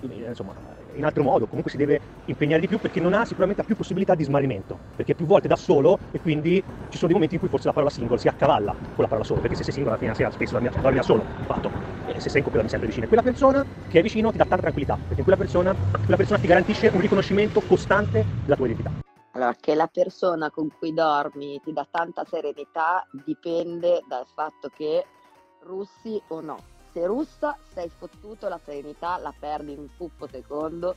in, 0.00 0.12
in, 0.12 0.24
insomma, 0.28 0.54
in, 0.94 1.04
altro 1.04 1.22
modo, 1.22 1.46
comunque 1.46 1.70
si 1.70 1.76
deve 1.76 2.00
impegnare 2.26 2.60
di 2.60 2.66
più 2.66 2.78
perché 2.78 3.00
non 3.00 3.14
ha 3.14 3.24
sicuramente 3.24 3.64
più 3.64 3.74
possibilità 3.74 4.14
di 4.14 4.24
smarrimento, 4.24 4.78
perché 4.94 5.14
più 5.14 5.26
volte 5.26 5.48
da 5.48 5.56
solo 5.56 6.00
e 6.10 6.20
quindi 6.20 6.62
ci 6.88 6.98
sono 6.98 7.06
dei 7.06 7.14
momenti 7.14 7.34
in 7.34 7.40
cui 7.40 7.48
forse 7.48 7.68
la 7.68 7.72
parola 7.72 7.90
single 7.90 8.18
si 8.18 8.28
accavalla 8.28 8.72
con 8.72 8.96
la 8.96 9.06
parola 9.06 9.24
solo, 9.24 9.40
perché 9.40 9.56
se 9.56 9.64
sei 9.64 9.72
single 9.72 9.92
alla 9.92 9.98
fine 9.98 10.12
della 10.12 10.30
sera 10.30 10.36
spesso 10.36 10.54
dormi, 10.54 10.70
dormi 10.80 10.96
da 10.96 11.02
solo, 11.02 11.26
fatto, 11.46 11.70
e 12.06 12.20
se 12.20 12.28
sei 12.28 12.38
in 12.38 12.44
coppia 12.44 12.60
dormi 12.60 12.68
sempre 12.68 12.86
vicino. 12.88 13.04
E 13.04 13.08
quella 13.08 13.22
persona 13.22 13.64
che 13.88 13.98
è 13.98 14.02
vicino 14.02 14.30
ti 14.30 14.36
dà 14.36 14.44
tanta 14.44 14.62
tranquillità, 14.62 14.98
perché 15.06 15.22
quella 15.22 15.38
persona, 15.38 15.74
quella 15.74 16.16
persona 16.16 16.38
ti 16.38 16.46
garantisce 16.46 16.90
un 16.92 17.00
riconoscimento 17.00 17.60
costante 17.62 18.26
della 18.44 18.56
tua 18.56 18.66
identità. 18.66 18.92
Allora, 19.34 19.54
che 19.58 19.74
la 19.74 19.86
persona 19.86 20.50
con 20.50 20.68
cui 20.78 20.92
dormi 20.92 21.58
ti 21.64 21.72
dà 21.72 21.86
tanta 21.90 22.24
serenità 22.24 23.06
dipende 23.24 24.02
dal 24.06 24.26
fatto 24.34 24.68
che 24.68 25.06
russi 25.62 26.20
o 26.28 26.40
no. 26.42 26.71
Se 26.92 27.06
russa 27.06 27.56
sei 27.72 27.90
fottuto, 27.96 28.48
la 28.48 28.60
serenità 28.62 29.16
la 29.16 29.32
perdi 29.36 29.72
in 29.72 29.78
un 29.78 29.88
puffo 29.96 30.26
secondo. 30.26 30.94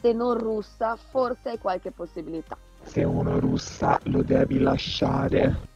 Se 0.00 0.12
non 0.12 0.36
russa, 0.36 0.96
forse 0.96 1.50
hai 1.50 1.58
qualche 1.58 1.92
possibilità. 1.92 2.56
Se 2.82 3.04
uno 3.04 3.38
russa 3.38 3.98
lo 4.04 4.22
devi 4.22 4.58
lasciare. 4.58 5.66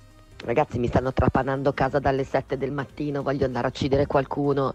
Ragazzi, 0.44 0.80
mi 0.80 0.88
stanno 0.88 1.12
trapanando 1.12 1.72
casa 1.72 2.00
dalle 2.00 2.24
7 2.24 2.56
del 2.56 2.72
mattino, 2.72 3.22
voglio 3.22 3.44
andare 3.44 3.66
a 3.66 3.70
uccidere 3.70 4.06
qualcuno. 4.06 4.74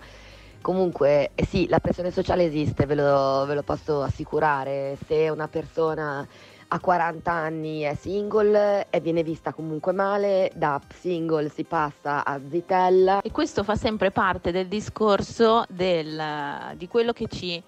Comunque, 0.62 1.32
eh 1.36 1.46
sì, 1.46 1.68
la 1.68 1.80
pressione 1.80 2.12
sociale 2.12 2.46
esiste, 2.46 2.86
ve 2.86 2.96
lo, 2.96 3.46
ve 3.46 3.56
lo 3.56 3.64
posso 3.64 4.02
assicurare. 4.02 4.98
Se 5.06 5.30
una 5.30 5.50
persona 5.50 6.26
a 6.70 6.80
40 6.80 7.32
anni 7.32 7.82
è 7.82 7.96
single 7.96 8.88
e 8.90 9.00
viene 9.00 9.24
vista 9.24 9.54
comunque 9.54 9.94
male, 9.94 10.52
da 10.56 10.82
single 10.94 11.50
si 11.50 11.64
passa 11.64 12.26
a 12.26 12.40
zitella. 12.50 13.22
E 13.22 13.32
questo 13.32 13.64
fa 13.64 13.76
sempre 13.76 14.12
parte 14.12 14.52
del 14.52 14.68
discorso 14.68 15.64
del, 15.70 16.22
di 16.76 16.88
quello 16.88 17.14
che 17.14 17.28
ci, 17.28 17.62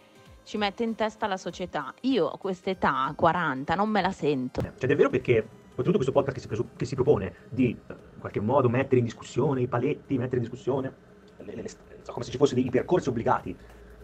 ci 0.44 0.58
mette 0.58 0.84
in 0.84 0.96
testa 0.96 1.28
la 1.28 1.38
società. 1.38 1.94
Io 2.02 2.30
a 2.30 2.38
quest'età, 2.38 3.14
40, 3.16 3.76
non 3.76 3.90
me 3.90 4.02
la 4.02 4.12
sento. 4.12 4.62
Cioè, 4.62 4.90
è 4.90 4.96
vero 4.96 5.10
perché 5.10 5.48
tutto 5.76 5.92
questo 5.94 6.12
podcast 6.12 6.36
che 6.36 6.42
si, 6.42 6.48
presu- 6.48 6.76
che 6.76 6.86
si, 6.86 6.96
propone 6.96 7.34
di 7.50 7.70
in 7.70 8.20
qualche 8.20 8.42
modo 8.42 8.68
mettere 8.68 8.98
in 8.98 9.06
discussione 9.06 9.62
i 9.62 9.68
paletti, 9.68 10.18
mettere 10.18 10.38
in 10.38 10.42
discussione 10.42 10.94
le, 11.38 11.56
le, 11.56 11.62
le, 11.62 11.70
come 12.06 12.26
se 12.26 12.32
ci 12.32 12.38
fossero 12.38 12.60
dei 12.60 12.70
percorsi 12.70 13.08
obbligati 13.08 13.56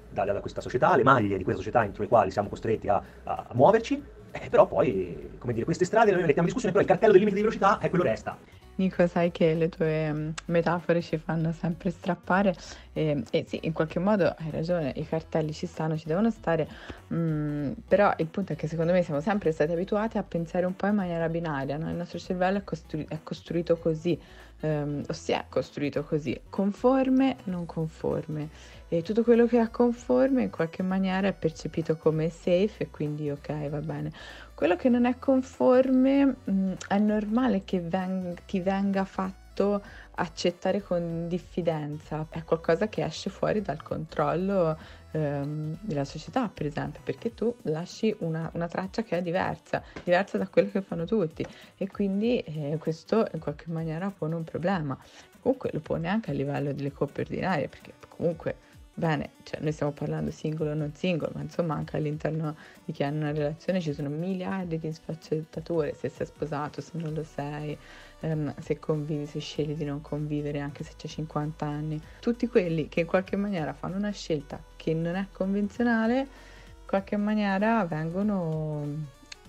da, 0.10 0.24
da, 0.24 0.40
questa 0.40 0.62
società, 0.62 0.96
le 0.96 1.04
maglie 1.04 1.38
di 1.38 1.44
questa 1.44 1.62
società 1.62 1.84
entro 1.84 2.02
le 2.04 2.08
quali 2.08 2.32
siamo 2.32 2.48
costretti 2.48 2.88
a, 2.88 3.04
a, 3.24 3.46
a 3.50 3.54
muoverci, 3.54 4.02
eh, 4.42 4.50
però 4.50 4.68
poi, 4.68 5.30
come 5.38 5.54
dire, 5.54 5.66
queste 5.66 5.86
strade 5.86 6.12
noi 6.12 6.22
le 6.22 6.28
mettiamo 6.28 6.48
in 6.48 6.54
discussione, 6.54 6.74
però 6.74 6.82
il 6.84 6.90
cartello 6.90 7.14
del 7.14 7.22
limite 7.22 7.38
di 7.38 7.44
velocità 7.44 7.80
è 7.80 7.90
quello 7.90 8.04
resta. 8.04 8.38
Nico, 8.78 9.08
sai 9.08 9.32
che 9.32 9.54
le 9.54 9.70
tue 9.70 10.10
um, 10.10 10.34
metafore 10.48 11.02
ci 11.02 11.18
fanno 11.18 11.54
sempre 11.54 11.92
strappare 11.92 12.54
e, 12.92 13.24
e, 13.32 13.46
sì, 13.48 13.60
in 13.64 13.72
qualche 13.72 14.00
modo 14.00 14.26
hai 14.38 14.52
ragione, 14.52 14.92
i 14.98 15.08
cartelli 15.08 15.54
ci 15.54 15.66
stanno, 15.66 15.98
ci 15.98 16.08
devono 16.08 16.30
stare, 16.30 16.68
mm, 17.14 17.72
però 17.88 18.14
il 18.18 18.28
punto 18.28 18.52
è 18.52 18.56
che 18.58 18.68
secondo 18.68 18.92
me 18.92 19.02
siamo 19.02 19.22
sempre 19.22 19.54
stati 19.54 19.72
abituati 19.72 20.18
a 20.18 20.24
pensare 20.24 20.66
un 20.66 20.76
po' 20.76 20.88
in 20.88 20.96
maniera 20.96 21.30
binaria, 21.30 21.78
no? 21.78 21.90
il 21.90 21.96
nostro 21.96 22.20
cervello 22.20 22.58
è, 22.58 22.64
costru- 22.66 23.08
è 23.08 23.20
costruito 23.24 23.78
così, 23.78 24.20
o 24.62 25.14
si 25.14 25.32
è 25.32 25.46
costruito 25.50 26.04
così, 26.04 26.40
conforme, 26.50 27.38
non 27.46 27.66
conforme 27.66 28.50
e 28.88 29.02
tutto 29.02 29.24
quello 29.24 29.46
che 29.48 29.60
è 29.60 29.70
conforme 29.70 30.44
in 30.44 30.50
qualche 30.50 30.84
maniera 30.84 31.28
è 31.28 31.34
percepito 31.34 31.98
come 31.98 32.30
safe 32.30 32.76
e 32.78 32.90
quindi 32.90 33.30
ok 33.30 33.70
va 33.70 33.80
bene. 33.80 34.12
Quello 34.54 34.76
che 34.76 34.90
non 34.90 35.06
è 35.06 35.18
conforme 35.18 36.26
mh, 36.26 36.52
mm, 36.52 36.72
è 36.88 36.98
normale 37.00 37.64
che 37.66 37.82
veng- 37.82 38.40
ti 38.46 38.60
venga 38.60 39.04
fatto 39.04 39.82
accettare 40.16 40.82
con 40.82 41.28
diffidenza, 41.28 42.26
è 42.30 42.44
qualcosa 42.44 42.88
che 42.88 43.04
esce 43.04 43.30
fuori 43.30 43.62
dal 43.62 43.82
controllo 43.82 44.78
ehm, 45.16 45.78
della 45.80 46.06
società 46.06 46.50
per 46.50 46.66
esempio, 46.66 47.02
perché 47.04 47.34
tu 47.34 47.54
lasci 47.64 48.14
una, 48.20 48.50
una, 48.54 48.68
traccia 48.68 49.04
che 49.04 49.18
è 49.18 49.22
diversa, 49.22 49.82
diversa 50.04 50.38
da 50.38 50.48
quello 50.48 50.70
che 50.70 50.82
fanno 50.82 51.06
tutti 51.06 51.46
e 51.78 51.88
quindi 51.88 52.40
eh, 52.40 52.78
questo 52.80 53.28
in 53.34 53.40
qualche 53.40 53.66
maniera 53.68 54.12
pone 54.16 54.36
un 54.36 54.44
problema. 54.44 54.98
Comunque 55.40 55.70
lo 55.74 55.80
pone 55.80 56.08
anche 56.08 56.32
a 56.32 56.34
livello 56.34 56.74
delle 56.74 56.92
coppie 56.92 57.24
ordinarie, 57.24 57.68
perché 57.68 57.94
comunque 58.10 58.58
bene, 58.94 59.32
cioè 59.44 59.60
noi 59.62 59.72
stiamo 59.72 59.92
parlando 59.92 60.32
singolo 60.32 60.72
o 60.72 60.74
non 60.74 60.94
singolo, 60.96 61.32
ma 61.36 61.42
insomma 61.42 61.76
anche 61.76 61.98
all'interno 61.98 62.56
di 62.84 62.92
chi 62.92 63.04
ha 63.04 63.10
una 63.10 63.32
relazione 63.32 63.80
ci 63.80 63.94
sono 63.94 64.10
miliardi 64.10 64.80
di 64.80 64.92
sfaccettature, 64.92 65.94
se 65.94 66.10
sei 66.10 66.26
sposato, 66.26 66.82
se 66.82 66.92
non 66.94 67.14
lo 67.14 67.24
sei, 67.24 67.78
um, 68.26 68.54
se 68.60 68.80
convivi, 68.80 69.26
se 69.26 69.40
scegli 69.40 69.74
di 69.74 69.86
non 69.86 70.02
convivere 70.02 70.60
anche 70.60 70.84
se 70.84 70.94
c'è 70.96 71.08
50 71.08 71.66
anni, 71.66 72.02
tutti 72.20 72.48
quelli 72.48 72.88
che 72.88 73.02
in 73.02 73.06
qualche 73.06 73.36
maniera 73.36 73.74
fanno 73.74 73.96
una 73.96 74.12
scelta 74.12 74.62
che 74.76 74.94
non 74.94 75.16
è 75.16 75.28
convenzionale, 75.32 76.20
in 76.20 76.88
qualche 76.88 77.18
maniera 77.18 77.86
vengono... 77.86 78.84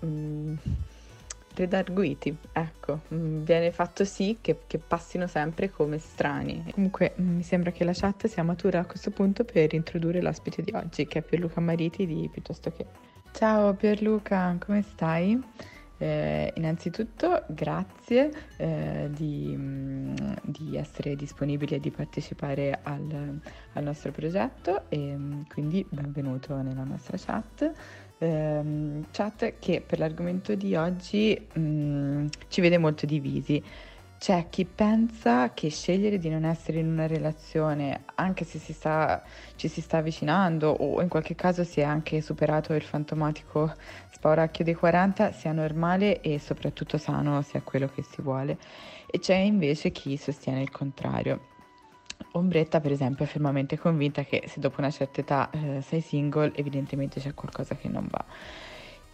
Um, 0.00 0.58
redarguiti, 1.56 2.36
ecco, 2.52 3.00
mm, 3.12 3.42
viene 3.42 3.72
fatto 3.72 4.04
sì 4.04 4.38
che, 4.40 4.58
che, 4.66 4.78
passino 4.78 5.26
sempre 5.26 5.70
come 5.70 5.98
strani. 5.98 6.64
Comunque 6.72 7.14
mm, 7.18 7.36
mi 7.36 7.42
sembra 7.42 7.70
che 7.72 7.82
la 7.82 7.92
chat 7.94 8.26
sia 8.26 8.42
matura 8.42 8.80
a 8.80 8.84
questo 8.84 9.10
punto 9.10 9.44
per 9.44 9.72
introdurre 9.72 10.20
l'ospite 10.20 10.62
di 10.62 10.72
oggi, 10.74 11.06
che 11.06 11.20
è 11.20 11.22
Pierluca 11.22 11.60
Mariti 11.60 12.06
di 12.06 12.28
Piuttosto 12.30 12.70
Che. 12.70 12.86
Ciao 13.32 13.74
Pierluca, 13.74 14.56
come 14.58 14.82
stai? 14.82 15.42
Eh, 15.98 16.52
innanzitutto 16.56 17.44
grazie 17.48 18.30
eh, 18.58 19.08
di, 19.10 19.54
mm, 19.56 20.14
di, 20.42 20.76
essere 20.76 21.16
disponibile 21.16 21.76
e 21.76 21.80
di 21.80 21.90
partecipare 21.90 22.80
al, 22.82 23.40
al 23.72 23.82
nostro 23.82 24.12
progetto 24.12 24.90
e 24.90 25.16
quindi 25.48 25.86
benvenuto 25.88 26.60
nella 26.60 26.84
nostra 26.84 27.16
chat 27.16 27.72
ehm, 28.18 29.06
chat 29.10 29.54
che 29.58 29.82
per 29.86 29.98
l'argomento 29.98 30.54
di 30.54 30.74
oggi 30.74 31.46
mh, 31.54 31.60
mm, 31.60 32.26
ci 32.48 32.60
vede 32.60 32.78
molto 32.78 33.06
divisi. 33.06 33.62
C'è 34.26 34.48
chi 34.50 34.64
pensa 34.64 35.52
che 35.54 35.70
scegliere 35.70 36.18
di 36.18 36.28
non 36.28 36.44
essere 36.44 36.80
in 36.80 36.88
una 36.88 37.06
relazione, 37.06 38.06
anche 38.16 38.44
se 38.44 38.58
si 38.58 38.72
sta, 38.72 39.22
ci 39.54 39.68
si 39.68 39.80
sta 39.80 39.98
avvicinando 39.98 40.68
o 40.68 41.00
in 41.00 41.06
qualche 41.06 41.36
caso 41.36 41.62
si 41.62 41.78
è 41.78 41.84
anche 41.84 42.20
superato 42.20 42.74
il 42.74 42.82
fantomatico 42.82 43.72
spauracchio 44.10 44.64
dei 44.64 44.74
40, 44.74 45.30
sia 45.30 45.52
normale 45.52 46.20
e 46.22 46.40
soprattutto 46.40 46.98
sano, 46.98 47.40
sia 47.42 47.62
quello 47.62 47.86
che 47.86 48.02
si 48.02 48.20
vuole. 48.20 48.58
E 49.06 49.20
c'è 49.20 49.36
invece 49.36 49.92
chi 49.92 50.16
sostiene 50.16 50.60
il 50.60 50.72
contrario. 50.72 51.42
Ombretta, 52.32 52.80
per 52.80 52.90
esempio, 52.90 53.26
è 53.26 53.28
fermamente 53.28 53.78
convinta 53.78 54.24
che 54.24 54.42
se 54.48 54.58
dopo 54.58 54.80
una 54.80 54.90
certa 54.90 55.20
età 55.20 55.50
eh, 55.50 55.82
sei 55.82 56.00
single, 56.00 56.50
evidentemente 56.56 57.20
c'è 57.20 57.32
qualcosa 57.32 57.76
che 57.76 57.86
non 57.86 58.08
va 58.10 58.24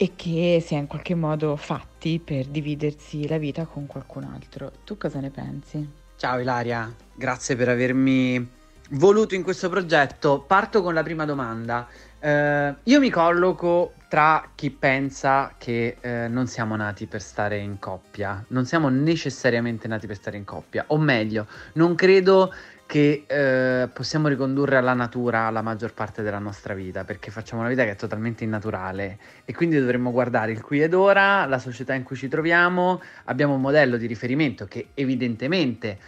e 0.02 0.14
che 0.16 0.60
si 0.66 0.74
è 0.74 0.78
in 0.78 0.88
qualche 0.88 1.14
modo 1.14 1.54
fatti 1.54 2.18
per 2.18 2.46
dividersi 2.46 3.28
la 3.28 3.38
vita 3.38 3.66
con 3.66 3.86
qualcun 3.86 4.24
altro. 4.24 4.72
Tu 4.82 4.96
cosa 4.96 5.20
ne 5.20 5.30
pensi? 5.30 5.88
Ciao 6.16 6.40
Ilaria, 6.40 6.92
grazie 7.14 7.54
per 7.54 7.68
avermi 7.68 8.50
voluto 8.90 9.36
in 9.36 9.44
questo 9.44 9.68
progetto. 9.68 10.40
Parto 10.40 10.82
con 10.82 10.92
la 10.92 11.04
prima 11.04 11.24
domanda. 11.24 11.86
Uh, 12.22 12.76
io 12.84 13.00
mi 13.00 13.10
colloco 13.10 13.94
tra 14.08 14.50
chi 14.54 14.70
pensa 14.70 15.54
che 15.58 15.96
eh, 16.00 16.28
non 16.28 16.46
siamo 16.46 16.76
nati 16.76 17.06
per 17.06 17.20
stare 17.20 17.56
in 17.56 17.78
coppia, 17.80 18.44
non 18.48 18.64
siamo 18.64 18.88
necessariamente 18.90 19.88
nati 19.88 20.06
per 20.06 20.16
stare 20.16 20.36
in 20.36 20.44
coppia, 20.44 20.84
o 20.88 20.98
meglio, 20.98 21.46
non 21.72 21.94
credo 21.96 22.52
che 22.86 23.24
eh, 23.26 23.88
possiamo 23.88 24.28
ricondurre 24.28 24.76
alla 24.76 24.92
natura 24.92 25.48
la 25.48 25.62
maggior 25.62 25.94
parte 25.94 26.22
della 26.22 26.38
nostra 26.38 26.74
vita, 26.74 27.04
perché 27.04 27.30
facciamo 27.30 27.62
una 27.62 27.70
vita 27.70 27.84
che 27.84 27.92
è 27.92 27.96
totalmente 27.96 28.44
innaturale. 28.44 29.18
E 29.46 29.54
quindi 29.54 29.78
dovremmo 29.78 30.12
guardare 30.12 30.52
il 30.52 30.60
qui 30.60 30.82
ed 30.82 30.92
ora, 30.92 31.46
la 31.46 31.58
società 31.58 31.94
in 31.94 32.02
cui 32.02 32.16
ci 32.16 32.28
troviamo, 32.28 33.00
abbiamo 33.24 33.54
un 33.54 33.62
modello 33.62 33.96
di 33.96 34.06
riferimento 34.06 34.66
che 34.66 34.88
evidentemente 34.92 35.98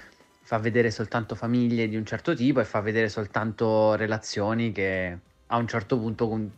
fa 0.43 0.59
vedere 0.59 0.91
soltanto 0.91 1.35
famiglie 1.35 1.89
di 1.89 1.97
un 1.97 2.05
certo 2.05 2.35
tipo 2.35 2.61
e 2.61 2.65
fa 2.65 2.81
vedere 2.81 3.09
soltanto 3.09 3.95
relazioni 3.95 4.71
che 4.71 5.19
a 5.55 5.57
un 5.57 5.69
certo 5.69 5.99
punto 5.99 6.29
con- 6.29 6.51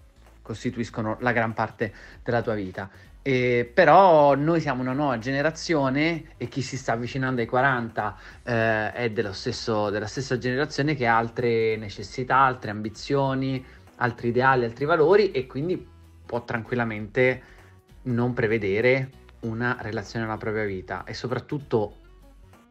costituiscono 0.42 1.16
la 1.20 1.32
gran 1.32 1.52
parte 1.52 1.92
della 2.22 2.42
tua 2.42 2.54
vita. 2.54 2.88
E, 3.20 3.68
però 3.72 4.36
noi 4.36 4.60
siamo 4.60 4.82
una 4.82 4.92
nuova 4.92 5.18
generazione 5.18 6.34
e 6.36 6.46
chi 6.46 6.62
si 6.62 6.76
sta 6.76 6.92
avvicinando 6.92 7.40
ai 7.40 7.46
40 7.46 8.16
eh, 8.44 8.92
è 8.92 9.12
stesso, 9.32 9.90
della 9.90 10.06
stessa 10.06 10.38
generazione 10.38 10.94
che 10.94 11.06
ha 11.08 11.16
altre 11.16 11.76
necessità, 11.76 12.36
altre 12.36 12.70
ambizioni, 12.70 13.64
altri 13.96 14.28
ideali, 14.28 14.64
altri 14.64 14.84
valori 14.84 15.32
e 15.32 15.46
quindi 15.46 15.84
può 16.24 16.44
tranquillamente 16.44 17.54
non 18.02 18.32
prevedere 18.32 19.10
una 19.40 19.76
relazione 19.80 20.24
alla 20.24 20.36
propria 20.36 20.64
vita 20.64 21.02
e 21.04 21.12
soprattutto 21.12 21.96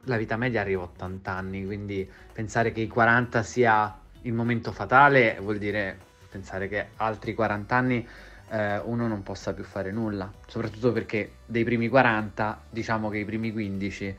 la 0.04 0.18
vita 0.18 0.38
media 0.38 0.62
arriva 0.62 0.84
a 0.84 0.86
80 0.86 1.32
anni, 1.32 1.66
quindi 1.66 2.10
pensare 2.32 2.72
che 2.72 2.80
i 2.80 2.88
40 2.88 3.44
sia 3.44 4.00
il 4.22 4.34
momento 4.34 4.72
fatale 4.72 5.38
vuol 5.42 5.58
dire 5.58 6.14
pensare 6.36 6.68
che 6.68 6.88
altri 6.98 7.34
40 7.34 7.76
anni 7.76 8.08
eh, 8.50 8.78
uno 8.80 9.08
non 9.08 9.24
possa 9.24 9.54
più 9.54 9.64
fare 9.64 9.92
nulla, 9.92 10.30
soprattutto 10.48 10.92
perché 10.92 11.36
dei 11.46 11.64
primi 11.64 11.88
40 11.88 12.64
diciamo 12.70 13.10
che 13.10 13.20
i 13.20 13.26
primi 13.26 13.54
15 13.54 14.16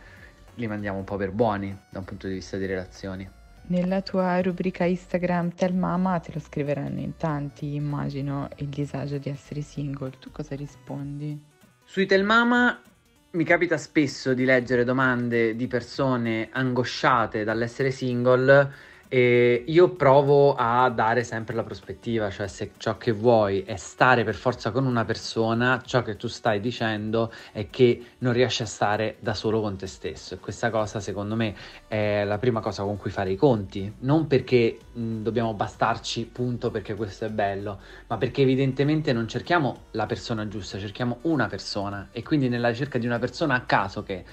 li 0.54 0.66
mandiamo 0.66 0.98
un 0.98 1.04
po' 1.04 1.16
per 1.16 1.30
buoni 1.30 1.76
da 1.90 1.98
un 1.98 2.04
punto 2.06 2.26
di 2.26 2.34
vista 2.34 2.56
di 2.56 2.64
relazioni. 2.64 3.28
Nella 3.68 4.00
tua 4.00 4.40
rubrica 4.40 4.84
Instagram 4.84 5.54
Tell 5.54 5.74
Mama 5.74 6.18
te 6.20 6.30
lo 6.32 6.40
scriveranno 6.40 7.00
in 7.00 7.16
tanti, 7.16 7.74
immagino, 7.74 8.48
il 8.56 8.68
disagio 8.68 9.18
di 9.18 9.28
essere 9.28 9.60
single. 9.60 10.12
Tu 10.18 10.30
cosa 10.30 10.54
rispondi? 10.54 11.38
Sui 11.84 12.06
Tell 12.06 12.24
Mama 12.24 12.80
mi 13.32 13.44
capita 13.44 13.76
spesso 13.76 14.32
di 14.32 14.44
leggere 14.44 14.84
domande 14.84 15.54
di 15.54 15.66
persone 15.66 16.48
angosciate 16.50 17.44
dall'essere 17.44 17.90
single 17.90 18.72
e 19.08 19.64
io 19.66 19.90
provo 19.90 20.54
a 20.54 20.88
dare 20.90 21.22
sempre 21.22 21.54
la 21.54 21.62
prospettiva, 21.62 22.30
cioè 22.30 22.48
se 22.48 22.72
ciò 22.76 22.96
che 22.96 23.12
vuoi 23.12 23.62
è 23.62 23.76
stare 23.76 24.24
per 24.24 24.34
forza 24.34 24.70
con 24.70 24.86
una 24.86 25.04
persona, 25.04 25.82
ciò 25.84 26.02
che 26.02 26.16
tu 26.16 26.26
stai 26.28 26.60
dicendo 26.60 27.32
è 27.52 27.68
che 27.70 28.02
non 28.18 28.32
riesci 28.32 28.62
a 28.62 28.66
stare 28.66 29.16
da 29.20 29.34
solo 29.34 29.60
con 29.60 29.76
te 29.76 29.86
stesso. 29.86 30.34
E 30.34 30.38
questa 30.38 30.70
cosa 30.70 31.00
secondo 31.00 31.36
me 31.36 31.54
è 31.86 32.24
la 32.24 32.38
prima 32.38 32.60
cosa 32.60 32.82
con 32.82 32.96
cui 32.96 33.10
fare 33.10 33.30
i 33.30 33.36
conti, 33.36 33.92
non 34.00 34.26
perché 34.26 34.78
mh, 34.92 35.22
dobbiamo 35.22 35.54
bastarci 35.54 36.24
punto 36.24 36.70
perché 36.70 36.94
questo 36.94 37.26
è 37.26 37.30
bello, 37.30 37.78
ma 38.08 38.16
perché 38.16 38.42
evidentemente 38.42 39.12
non 39.12 39.28
cerchiamo 39.28 39.84
la 39.92 40.06
persona 40.06 40.48
giusta, 40.48 40.78
cerchiamo 40.78 41.18
una 41.22 41.46
persona. 41.46 42.08
E 42.10 42.22
quindi 42.22 42.48
nella 42.48 42.68
ricerca 42.68 42.98
di 42.98 43.06
una 43.06 43.18
persona 43.18 43.54
a 43.54 43.60
caso 43.60 44.02
che 44.02 44.24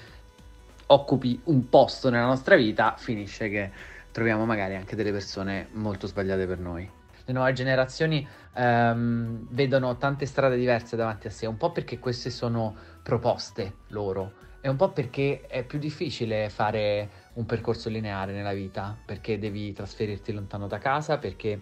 occupi 0.86 1.40
un 1.44 1.68
posto 1.68 2.10
nella 2.10 2.26
nostra 2.26 2.56
vita 2.56 2.94
finisce 2.98 3.48
che 3.48 3.70
troviamo 4.14 4.44
magari 4.44 4.76
anche 4.76 4.94
delle 4.94 5.10
persone 5.10 5.66
molto 5.72 6.06
sbagliate 6.06 6.46
per 6.46 6.60
noi. 6.60 6.88
Le 7.24 7.32
nuove 7.32 7.52
generazioni 7.52 8.24
um, 8.54 9.44
vedono 9.50 9.96
tante 9.96 10.24
strade 10.24 10.56
diverse 10.56 10.94
davanti 10.94 11.26
a 11.26 11.30
sé, 11.30 11.46
un 11.46 11.56
po' 11.56 11.72
perché 11.72 11.98
queste 11.98 12.30
sono 12.30 12.76
proposte 13.02 13.78
loro 13.88 14.34
e 14.60 14.68
un 14.68 14.76
po' 14.76 14.90
perché 14.90 15.40
è 15.48 15.64
più 15.64 15.80
difficile 15.80 16.48
fare 16.48 17.10
un 17.32 17.44
percorso 17.44 17.88
lineare 17.88 18.30
nella 18.30 18.52
vita, 18.52 18.96
perché 19.04 19.36
devi 19.36 19.72
trasferirti 19.72 20.32
lontano 20.32 20.68
da 20.68 20.78
casa, 20.78 21.18
perché 21.18 21.60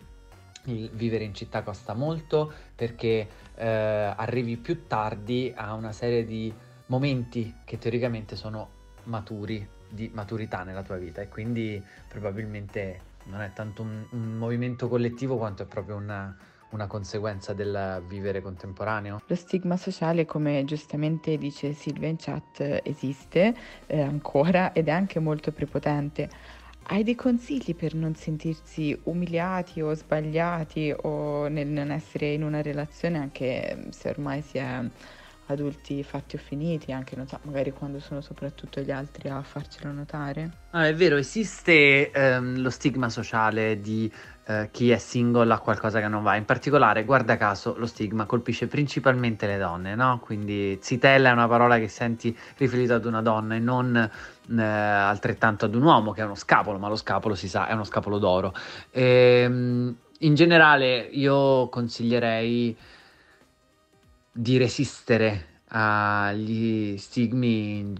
vivere 0.64 1.24
in 1.24 1.32
città 1.32 1.62
costa 1.62 1.94
molto, 1.94 2.52
perché 2.76 3.28
eh, 3.54 3.66
arrivi 3.66 4.58
più 4.58 4.86
tardi 4.86 5.50
a 5.56 5.72
una 5.72 5.92
serie 5.92 6.26
di 6.26 6.52
momenti 6.86 7.60
che 7.64 7.78
teoricamente 7.78 8.36
sono 8.36 8.68
maturi 9.04 9.66
di 9.92 10.10
maturità 10.12 10.62
nella 10.62 10.82
tua 10.82 10.96
vita 10.96 11.20
e 11.20 11.28
quindi 11.28 11.82
probabilmente 12.08 13.10
non 13.24 13.42
è 13.42 13.52
tanto 13.52 13.82
un, 13.82 14.04
un 14.10 14.36
movimento 14.36 14.88
collettivo 14.88 15.36
quanto 15.36 15.62
è 15.62 15.66
proprio 15.66 15.96
una, 15.96 16.34
una 16.70 16.86
conseguenza 16.86 17.52
del 17.52 18.02
vivere 18.08 18.40
contemporaneo? 18.40 19.20
Lo 19.26 19.34
stigma 19.34 19.76
sociale, 19.76 20.24
come 20.24 20.64
giustamente 20.64 21.36
dice 21.36 21.72
Silvia 21.72 22.08
in 22.08 22.16
chat, 22.18 22.80
esiste 22.82 23.54
eh, 23.86 24.00
ancora 24.00 24.72
ed 24.72 24.88
è 24.88 24.90
anche 24.90 25.20
molto 25.20 25.52
prepotente. 25.52 26.28
Hai 26.84 27.04
dei 27.04 27.14
consigli 27.14 27.76
per 27.76 27.94
non 27.94 28.14
sentirsi 28.16 28.98
umiliati 29.04 29.80
o 29.80 29.94
sbagliati 29.94 30.92
o 31.02 31.46
nel 31.46 31.68
non 31.68 31.92
essere 31.92 32.32
in 32.32 32.42
una 32.42 32.60
relazione 32.60 33.18
anche 33.18 33.86
se 33.90 34.08
ormai 34.08 34.42
si 34.42 34.58
è 34.58 34.80
adulti 35.46 36.02
fatti 36.02 36.36
o 36.36 36.38
finiti, 36.38 36.92
anche 36.92 37.16
so, 37.26 37.38
magari 37.42 37.72
quando 37.72 37.98
sono 37.98 38.20
soprattutto 38.20 38.80
gli 38.80 38.90
altri 38.90 39.28
a 39.28 39.42
farcelo 39.42 39.92
notare? 39.92 40.50
Ah, 40.70 40.86
è 40.86 40.94
vero, 40.94 41.16
esiste 41.16 42.10
ehm, 42.10 42.60
lo 42.60 42.70
stigma 42.70 43.08
sociale 43.08 43.80
di 43.80 44.10
eh, 44.46 44.68
chi 44.72 44.90
è 44.90 44.98
single 44.98 45.52
a 45.52 45.58
qualcosa 45.58 46.00
che 46.00 46.08
non 46.08 46.22
va. 46.22 46.36
In 46.36 46.44
particolare, 46.44 47.04
guarda 47.04 47.36
caso, 47.36 47.74
lo 47.76 47.86
stigma 47.86 48.24
colpisce 48.24 48.66
principalmente 48.66 49.46
le 49.46 49.58
donne, 49.58 49.94
no? 49.94 50.18
Quindi 50.20 50.78
zitella 50.80 51.28
è 51.28 51.32
una 51.32 51.48
parola 51.48 51.78
che 51.78 51.88
senti 51.88 52.36
riferita 52.56 52.94
ad 52.94 53.04
una 53.04 53.22
donna 53.22 53.54
e 53.54 53.58
non 53.58 53.94
eh, 53.96 54.62
altrettanto 54.62 55.66
ad 55.66 55.74
un 55.74 55.82
uomo, 55.82 56.12
che 56.12 56.22
è 56.22 56.24
uno 56.24 56.34
scapolo, 56.34 56.78
ma 56.78 56.88
lo 56.88 56.96
scapolo 56.96 57.34
si 57.34 57.48
sa, 57.48 57.66
è 57.66 57.72
uno 57.72 57.84
scapolo 57.84 58.18
d'oro. 58.18 58.54
Ehm, 58.90 59.94
in 60.20 60.34
generale, 60.34 61.00
io 61.10 61.68
consiglierei 61.68 62.76
di 64.32 64.56
resistere 64.56 65.52
agli 65.74 66.98
stigmi, 66.98 67.94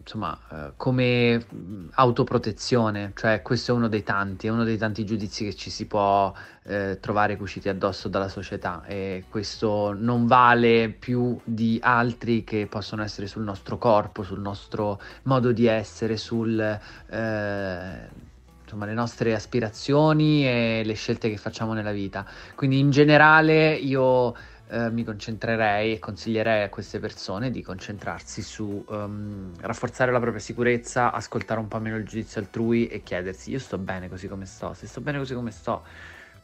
insomma, 0.00 0.38
eh, 0.50 0.72
come 0.76 1.44
autoprotezione, 1.92 3.12
cioè 3.14 3.42
questo 3.42 3.72
è 3.72 3.74
uno 3.74 3.88
dei 3.88 4.02
tanti, 4.02 4.46
è 4.46 4.50
uno 4.50 4.64
dei 4.64 4.78
tanti 4.78 5.04
giudizi 5.04 5.44
che 5.44 5.54
ci 5.54 5.68
si 5.68 5.86
può 5.86 6.32
eh, 6.62 6.98
trovare 6.98 7.36
cuciti 7.36 7.68
addosso 7.68 8.08
dalla 8.08 8.28
società 8.28 8.84
e 8.86 9.24
questo 9.28 9.92
non 9.92 10.26
vale 10.26 10.88
più 10.88 11.38
di 11.44 11.78
altri 11.82 12.42
che 12.42 12.66
possono 12.66 13.02
essere 13.02 13.26
sul 13.26 13.42
nostro 13.42 13.76
corpo, 13.76 14.22
sul 14.22 14.40
nostro 14.40 15.00
modo 15.24 15.52
di 15.52 15.66
essere, 15.66 16.16
sul... 16.16 16.58
Eh, 16.58 18.28
insomma, 18.62 18.86
le 18.86 18.94
nostre 18.94 19.34
aspirazioni 19.34 20.46
e 20.46 20.82
le 20.84 20.94
scelte 20.94 21.28
che 21.28 21.36
facciamo 21.36 21.72
nella 21.74 21.92
vita. 21.92 22.24
Quindi 22.54 22.78
in 22.78 22.90
generale 22.90 23.74
io 23.74 24.34
eh, 24.70 24.90
mi 24.90 25.04
concentrerei 25.04 25.94
e 25.94 25.98
consiglierei 25.98 26.62
a 26.62 26.68
queste 26.68 27.00
persone 27.00 27.50
di 27.50 27.62
concentrarsi 27.62 28.40
su 28.40 28.84
um, 28.88 29.52
rafforzare 29.60 30.12
la 30.12 30.20
propria 30.20 30.40
sicurezza, 30.40 31.12
ascoltare 31.12 31.58
un 31.58 31.68
po' 31.68 31.80
meno 31.80 31.96
il 31.96 32.04
giudizio 32.04 32.40
altrui 32.40 32.86
e 32.86 33.02
chiedersi 33.02 33.50
io 33.50 33.58
sto 33.58 33.78
bene 33.78 34.08
così 34.08 34.28
come 34.28 34.46
sto, 34.46 34.72
se 34.74 34.86
sto 34.86 35.00
bene 35.00 35.18
così 35.18 35.34
come 35.34 35.50
sto, 35.50 35.82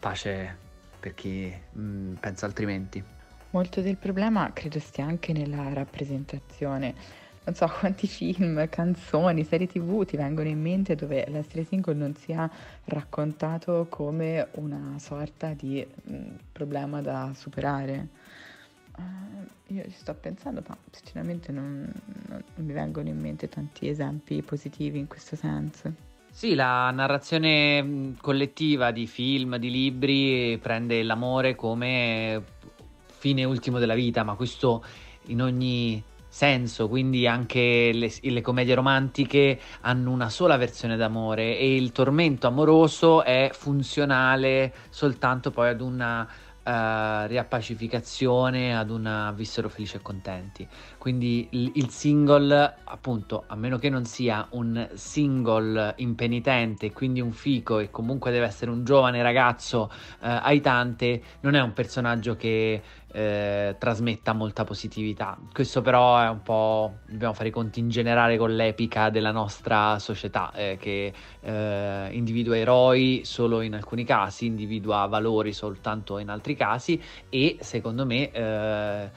pace 0.00 0.56
per 0.98 1.14
chi 1.14 1.52
mh, 1.72 1.80
mm, 1.80 2.12
pensa 2.14 2.46
altrimenti. 2.46 3.02
Molto 3.50 3.80
del 3.80 3.96
problema 3.96 4.52
credo 4.52 4.80
stia 4.80 5.04
anche 5.04 5.32
nella 5.32 5.72
rappresentazione 5.72 7.24
non 7.46 7.54
so 7.54 7.68
quanti 7.78 8.08
film, 8.08 8.68
canzoni, 8.68 9.44
serie 9.44 9.68
tv 9.68 10.04
ti 10.04 10.16
vengono 10.16 10.48
in 10.48 10.60
mente 10.60 10.96
dove 10.96 11.24
l'essere 11.28 11.62
single 11.62 11.94
non 11.94 12.14
sia 12.16 12.50
raccontato 12.86 13.86
come 13.88 14.48
una 14.54 14.96
sorta 14.98 15.52
di 15.52 15.86
mm, 16.10 16.34
problema 16.50 17.00
da 17.00 17.30
superare. 17.36 18.15
Uh, 18.96 19.74
io 19.74 19.82
ci 19.84 19.96
sto 19.96 20.14
pensando, 20.14 20.62
ma 20.66 20.76
sinceramente 20.90 21.52
non, 21.52 21.90
non, 22.28 22.42
non 22.54 22.66
mi 22.66 22.72
vengono 22.72 23.08
in 23.08 23.20
mente 23.20 23.48
tanti 23.48 23.88
esempi 23.88 24.42
positivi 24.42 24.98
in 24.98 25.06
questo 25.06 25.36
senso. 25.36 25.92
Sì, 26.30 26.54
la 26.54 26.90
narrazione 26.90 27.82
mm, 27.82 28.12
collettiva 28.20 28.90
di 28.90 29.06
film, 29.06 29.56
di 29.56 29.70
libri 29.70 30.58
prende 30.58 31.02
l'amore 31.02 31.54
come 31.54 32.42
fine 33.06 33.44
ultimo 33.44 33.78
della 33.78 33.94
vita, 33.94 34.22
ma 34.22 34.34
questo 34.34 34.84
in 35.28 35.40
ogni 35.40 36.02
senso, 36.28 36.88
quindi 36.88 37.26
anche 37.26 37.90
le, 37.94 38.12
le, 38.20 38.40
commedie 38.42 38.74
romantiche 38.74 39.58
hanno 39.80 40.10
una 40.10 40.28
sola 40.28 40.58
versione 40.58 40.98
d'amore 40.98 41.56
e 41.58 41.74
il 41.74 41.92
tormento 41.92 42.46
amoroso 42.46 43.24
è 43.24 43.48
funzionale 43.54 44.74
soltanto 44.90 45.50
poi 45.50 45.70
ad 45.70 45.80
una 45.80 46.28
uh, 46.66 47.26
riappacificazione, 47.26 48.76
ad 48.76 48.90
una 48.90 49.32
vissero 49.32 49.68
felici 49.68 49.96
e 49.96 50.02
contenti. 50.02 50.66
Quindi 50.98 51.46
il, 51.50 51.70
il, 51.74 51.90
single, 51.90 52.74
appunto, 52.84 53.44
a 53.46 53.54
meno 53.54 53.78
che 53.78 53.88
non 53.88 54.04
sia 54.04 54.46
un 54.50 54.88
single 54.94 55.94
impenitente, 55.98 56.92
quindi 56.92 57.20
un 57.20 57.32
fico 57.32 57.78
e 57.78 57.90
comunque 57.90 58.32
deve 58.32 58.46
essere 58.46 58.70
un 58.70 58.84
giovane 58.84 59.22
ragazzo 59.22 59.90
uh, 59.92 60.40
aitante, 60.42 61.22
non 61.40 61.54
è 61.54 61.60
un 61.60 61.72
personaggio 61.72 62.34
che 62.34 62.82
eh, 63.16 63.76
trasmetta 63.78 64.34
molta 64.34 64.64
positività. 64.64 65.38
Questo 65.50 65.80
però 65.80 66.20
è 66.20 66.28
un 66.28 66.42
po', 66.42 66.98
dobbiamo 67.06 67.32
fare 67.32 67.48
i 67.48 67.50
conti 67.50 67.80
in 67.80 67.88
generale 67.88 68.36
con 68.36 68.54
l'epica 68.54 69.08
della 69.08 69.30
nostra 69.30 69.98
società, 69.98 70.52
eh, 70.52 70.76
che 70.78 71.14
eh, 71.40 72.08
individua 72.10 72.58
eroi 72.58 73.22
solo 73.24 73.62
in 73.62 73.74
alcuni 73.74 74.04
casi, 74.04 74.44
individua 74.44 75.06
valori 75.06 75.54
soltanto 75.54 76.18
in 76.18 76.28
altri 76.28 76.56
casi 76.56 77.02
e 77.30 77.56
secondo 77.60 78.04
me 78.04 78.30
eh, 78.30 79.10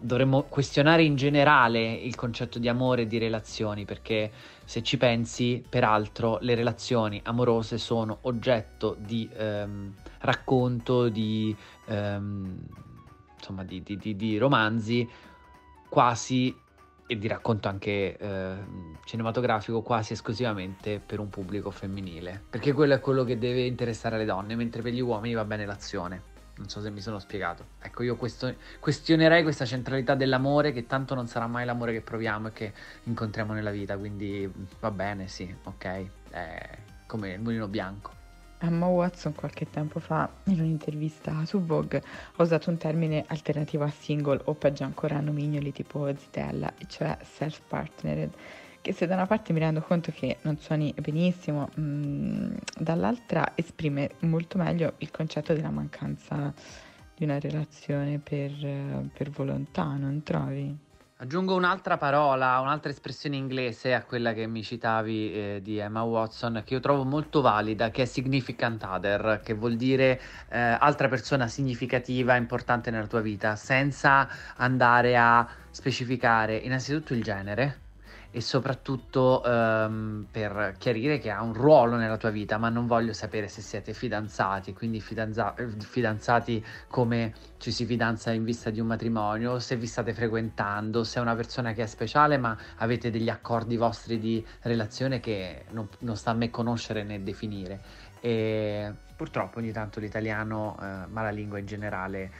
dovremmo 0.00 0.44
questionare 0.44 1.02
in 1.02 1.14
generale 1.14 1.92
il 1.92 2.14
concetto 2.14 2.58
di 2.58 2.68
amore 2.68 3.02
e 3.02 3.06
di 3.06 3.18
relazioni 3.18 3.84
perché 3.84 4.30
se 4.64 4.82
ci 4.82 4.96
pensi, 4.96 5.62
peraltro, 5.68 6.38
le 6.40 6.54
relazioni 6.54 7.20
amorose 7.22 7.76
sono 7.76 8.20
oggetto 8.22 8.96
di 8.98 9.28
ehm, 9.36 9.92
racconto, 10.20 11.10
di... 11.10 11.54
Ehm, 11.88 12.92
insomma, 13.44 13.62
di, 13.62 13.82
di, 13.82 13.98
di, 13.98 14.16
di 14.16 14.38
romanzi 14.38 15.06
quasi 15.88 16.56
e 17.06 17.18
di 17.18 17.28
racconto 17.28 17.68
anche 17.68 18.16
eh, 18.16 18.54
cinematografico 19.04 19.82
quasi 19.82 20.14
esclusivamente 20.14 20.98
per 21.04 21.20
un 21.20 21.28
pubblico 21.28 21.70
femminile, 21.70 22.42
perché 22.48 22.72
quello 22.72 22.94
è 22.94 23.00
quello 23.00 23.24
che 23.24 23.36
deve 23.36 23.66
interessare 23.66 24.16
le 24.16 24.24
donne, 24.24 24.56
mentre 24.56 24.80
per 24.80 24.92
gli 24.92 25.00
uomini 25.00 25.34
va 25.34 25.44
bene 25.44 25.66
l'azione. 25.66 26.32
Non 26.56 26.68
so 26.68 26.80
se 26.80 26.88
mi 26.88 27.00
sono 27.00 27.18
spiegato. 27.18 27.66
Ecco, 27.82 28.04
io 28.04 28.14
questo, 28.14 28.54
questionerei 28.78 29.42
questa 29.42 29.64
centralità 29.64 30.14
dell'amore, 30.14 30.72
che 30.72 30.86
tanto 30.86 31.14
non 31.14 31.26
sarà 31.26 31.48
mai 31.48 31.66
l'amore 31.66 31.92
che 31.92 32.00
proviamo 32.00 32.48
e 32.48 32.52
che 32.52 32.72
incontriamo 33.02 33.52
nella 33.52 33.72
vita, 33.72 33.98
quindi 33.98 34.50
va 34.78 34.90
bene, 34.92 35.26
sì, 35.26 35.52
ok, 35.62 36.06
è 36.30 36.78
come 37.06 37.32
il 37.32 37.40
mulino 37.40 37.66
bianco. 37.66 38.13
Emma 38.64 38.86
Watson 38.86 39.34
qualche 39.34 39.68
tempo 39.68 40.00
fa 40.00 40.28
in 40.44 40.60
un'intervista 40.60 41.44
su 41.44 41.60
Vogue 41.60 42.02
ha 42.36 42.42
usato 42.42 42.70
un 42.70 42.76
termine 42.76 43.24
alternativo 43.28 43.84
a 43.84 43.90
single 43.90 44.40
o 44.44 44.54
peggio 44.54 44.84
ancora 44.84 45.16
a 45.16 45.20
nomignoli 45.20 45.72
tipo 45.72 46.12
zitella, 46.16 46.72
cioè 46.86 47.16
self-partnered, 47.22 48.32
che 48.80 48.92
se 48.92 49.06
da 49.06 49.14
una 49.14 49.26
parte 49.26 49.52
mi 49.52 49.60
rendo 49.60 49.80
conto 49.80 50.12
che 50.12 50.38
non 50.42 50.58
suoni 50.58 50.94
benissimo, 51.00 51.68
mh, 51.74 51.82
mm, 51.82 52.54
dall'altra 52.78 53.52
esprime 53.54 54.10
molto 54.20 54.58
meglio 54.58 54.94
il 54.98 55.10
concetto 55.10 55.54
della 55.54 55.70
mancanza 55.70 56.52
di 57.16 57.24
una 57.24 57.38
relazione 57.38 58.18
per, 58.18 58.52
per 59.12 59.30
volontà, 59.30 59.84
non 59.94 60.22
trovi? 60.22 60.92
Aggiungo 61.18 61.54
un'altra 61.54 61.96
parola, 61.96 62.58
un'altra 62.58 62.90
espressione 62.90 63.36
inglese 63.36 63.94
a 63.94 64.02
quella 64.02 64.32
che 64.32 64.48
mi 64.48 64.64
citavi 64.64 65.32
eh, 65.32 65.60
di 65.62 65.78
Emma 65.78 66.02
Watson, 66.02 66.62
che 66.64 66.74
io 66.74 66.80
trovo 66.80 67.04
molto 67.04 67.40
valida, 67.40 67.90
che 67.90 68.02
è 68.02 68.04
significant 68.04 68.82
other, 68.82 69.40
che 69.44 69.54
vuol 69.54 69.76
dire 69.76 70.20
eh, 70.48 70.58
altra 70.58 71.08
persona 71.08 71.46
significativa, 71.46 72.34
importante 72.34 72.90
nella 72.90 73.06
tua 73.06 73.20
vita, 73.20 73.54
senza 73.54 74.28
andare 74.56 75.16
a 75.16 75.48
specificare 75.70 76.56
innanzitutto 76.56 77.14
il 77.14 77.22
genere, 77.22 77.83
e 78.36 78.40
soprattutto 78.40 79.44
ehm, 79.44 80.26
per 80.28 80.74
chiarire 80.76 81.20
che 81.20 81.30
ha 81.30 81.40
un 81.40 81.52
ruolo 81.52 81.94
nella 81.94 82.16
tua 82.16 82.30
vita, 82.30 82.58
ma 82.58 82.68
non 82.68 82.88
voglio 82.88 83.12
sapere 83.12 83.46
se 83.46 83.62
siete 83.62 83.92
fidanzati, 83.92 84.72
quindi 84.72 85.00
fidanza- 85.00 85.54
fidanzati 85.78 86.64
come 86.88 87.32
ci 87.58 87.70
si 87.70 87.84
fidanza 87.86 88.32
in 88.32 88.42
vista 88.42 88.70
di 88.70 88.80
un 88.80 88.88
matrimonio, 88.88 89.60
se 89.60 89.76
vi 89.76 89.86
state 89.86 90.12
frequentando, 90.14 91.04
se 91.04 91.20
è 91.20 91.22
una 91.22 91.36
persona 91.36 91.74
che 91.74 91.84
è 91.84 91.86
speciale, 91.86 92.36
ma 92.36 92.58
avete 92.78 93.12
degli 93.12 93.28
accordi 93.28 93.76
vostri 93.76 94.18
di 94.18 94.44
relazione 94.62 95.20
che 95.20 95.66
non, 95.70 95.88
non 96.00 96.16
sta 96.16 96.32
a 96.32 96.34
me 96.34 96.50
conoscere 96.50 97.04
né 97.04 97.22
definire. 97.22 97.80
E 98.18 98.92
purtroppo 99.14 99.60
ogni 99.60 99.70
tanto 99.70 100.00
l'italiano, 100.00 100.76
eh, 100.80 101.06
ma 101.06 101.22
la 101.22 101.30
lingua 101.30 101.60
in 101.60 101.66
generale, 101.66 102.32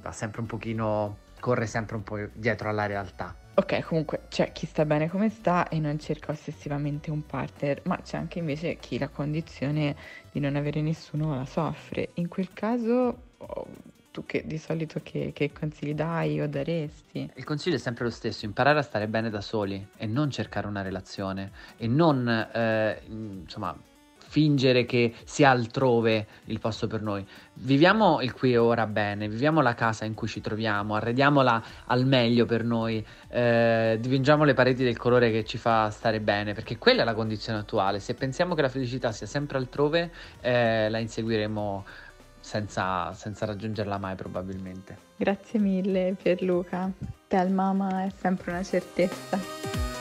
va 0.00 0.12
sempre 0.12 0.40
un 0.40 0.46
pochino, 0.46 1.18
corre 1.40 1.66
sempre 1.66 1.96
un 1.96 2.02
po' 2.04 2.18
dietro 2.32 2.70
alla 2.70 2.86
realtà. 2.86 3.44
Ok, 3.58 3.80
comunque 3.84 4.24
c'è 4.28 4.52
chi 4.52 4.66
sta 4.66 4.84
bene 4.84 5.08
come 5.08 5.30
sta 5.30 5.68
e 5.68 5.78
non 5.78 5.98
cerca 5.98 6.30
ossessivamente 6.30 7.10
un 7.10 7.24
partner, 7.24 7.80
ma 7.84 7.96
c'è 8.02 8.18
anche 8.18 8.38
invece 8.38 8.76
chi 8.76 8.98
la 8.98 9.08
condizione 9.08 9.96
di 10.30 10.40
non 10.40 10.56
avere 10.56 10.82
nessuno 10.82 11.34
la 11.34 11.46
soffre. 11.46 12.10
In 12.14 12.28
quel 12.28 12.52
caso, 12.52 13.16
oh, 13.38 13.66
tu 14.10 14.26
che 14.26 14.42
di 14.46 14.58
solito 14.58 15.00
che, 15.02 15.32
che 15.32 15.52
consigli 15.52 15.94
dai 15.94 16.38
o 16.38 16.46
daresti? 16.46 17.30
Il 17.34 17.44
consiglio 17.44 17.76
è 17.76 17.78
sempre 17.78 18.04
lo 18.04 18.10
stesso, 18.10 18.44
imparare 18.44 18.78
a 18.78 18.82
stare 18.82 19.08
bene 19.08 19.30
da 19.30 19.40
soli 19.40 19.88
e 19.96 20.04
non 20.04 20.30
cercare 20.30 20.66
una 20.66 20.82
relazione 20.82 21.50
e 21.78 21.86
non, 21.86 22.28
eh, 22.28 23.00
insomma, 23.08 23.74
fingere 24.36 24.84
che 24.84 25.14
sia 25.24 25.48
altrove 25.48 26.26
il 26.44 26.60
posto 26.60 26.86
per 26.86 27.00
noi. 27.00 27.26
Viviamo 27.54 28.20
il 28.20 28.34
qui 28.34 28.52
e 28.52 28.58
ora 28.58 28.86
bene, 28.86 29.30
viviamo 29.30 29.62
la 29.62 29.74
casa 29.74 30.04
in 30.04 30.12
cui 30.12 30.28
ci 30.28 30.42
troviamo, 30.42 30.94
arrediamola 30.94 31.62
al 31.86 32.04
meglio 32.04 32.44
per 32.44 32.62
noi, 32.62 33.02
eh, 33.28 33.96
dipingiamo 33.98 34.44
le 34.44 34.52
pareti 34.52 34.84
del 34.84 34.98
colore 34.98 35.30
che 35.30 35.42
ci 35.46 35.56
fa 35.56 35.88
stare 35.88 36.20
bene, 36.20 36.52
perché 36.52 36.76
quella 36.76 37.00
è 37.00 37.04
la 37.06 37.14
condizione 37.14 37.60
attuale. 37.60 37.98
Se 37.98 38.12
pensiamo 38.12 38.54
che 38.54 38.60
la 38.60 38.68
felicità 38.68 39.10
sia 39.10 39.26
sempre 39.26 39.56
altrove, 39.56 40.12
eh, 40.42 40.90
la 40.90 40.98
inseguiremo 40.98 41.86
senza, 42.38 43.14
senza 43.14 43.46
raggiungerla 43.46 43.96
mai 43.96 44.16
probabilmente. 44.16 44.98
Grazie 45.16 45.58
mille 45.58 46.14
Pierluca, 46.20 46.92
Mama 47.48 48.04
è 48.04 48.12
sempre 48.14 48.50
una 48.50 48.62
certezza. 48.62 49.95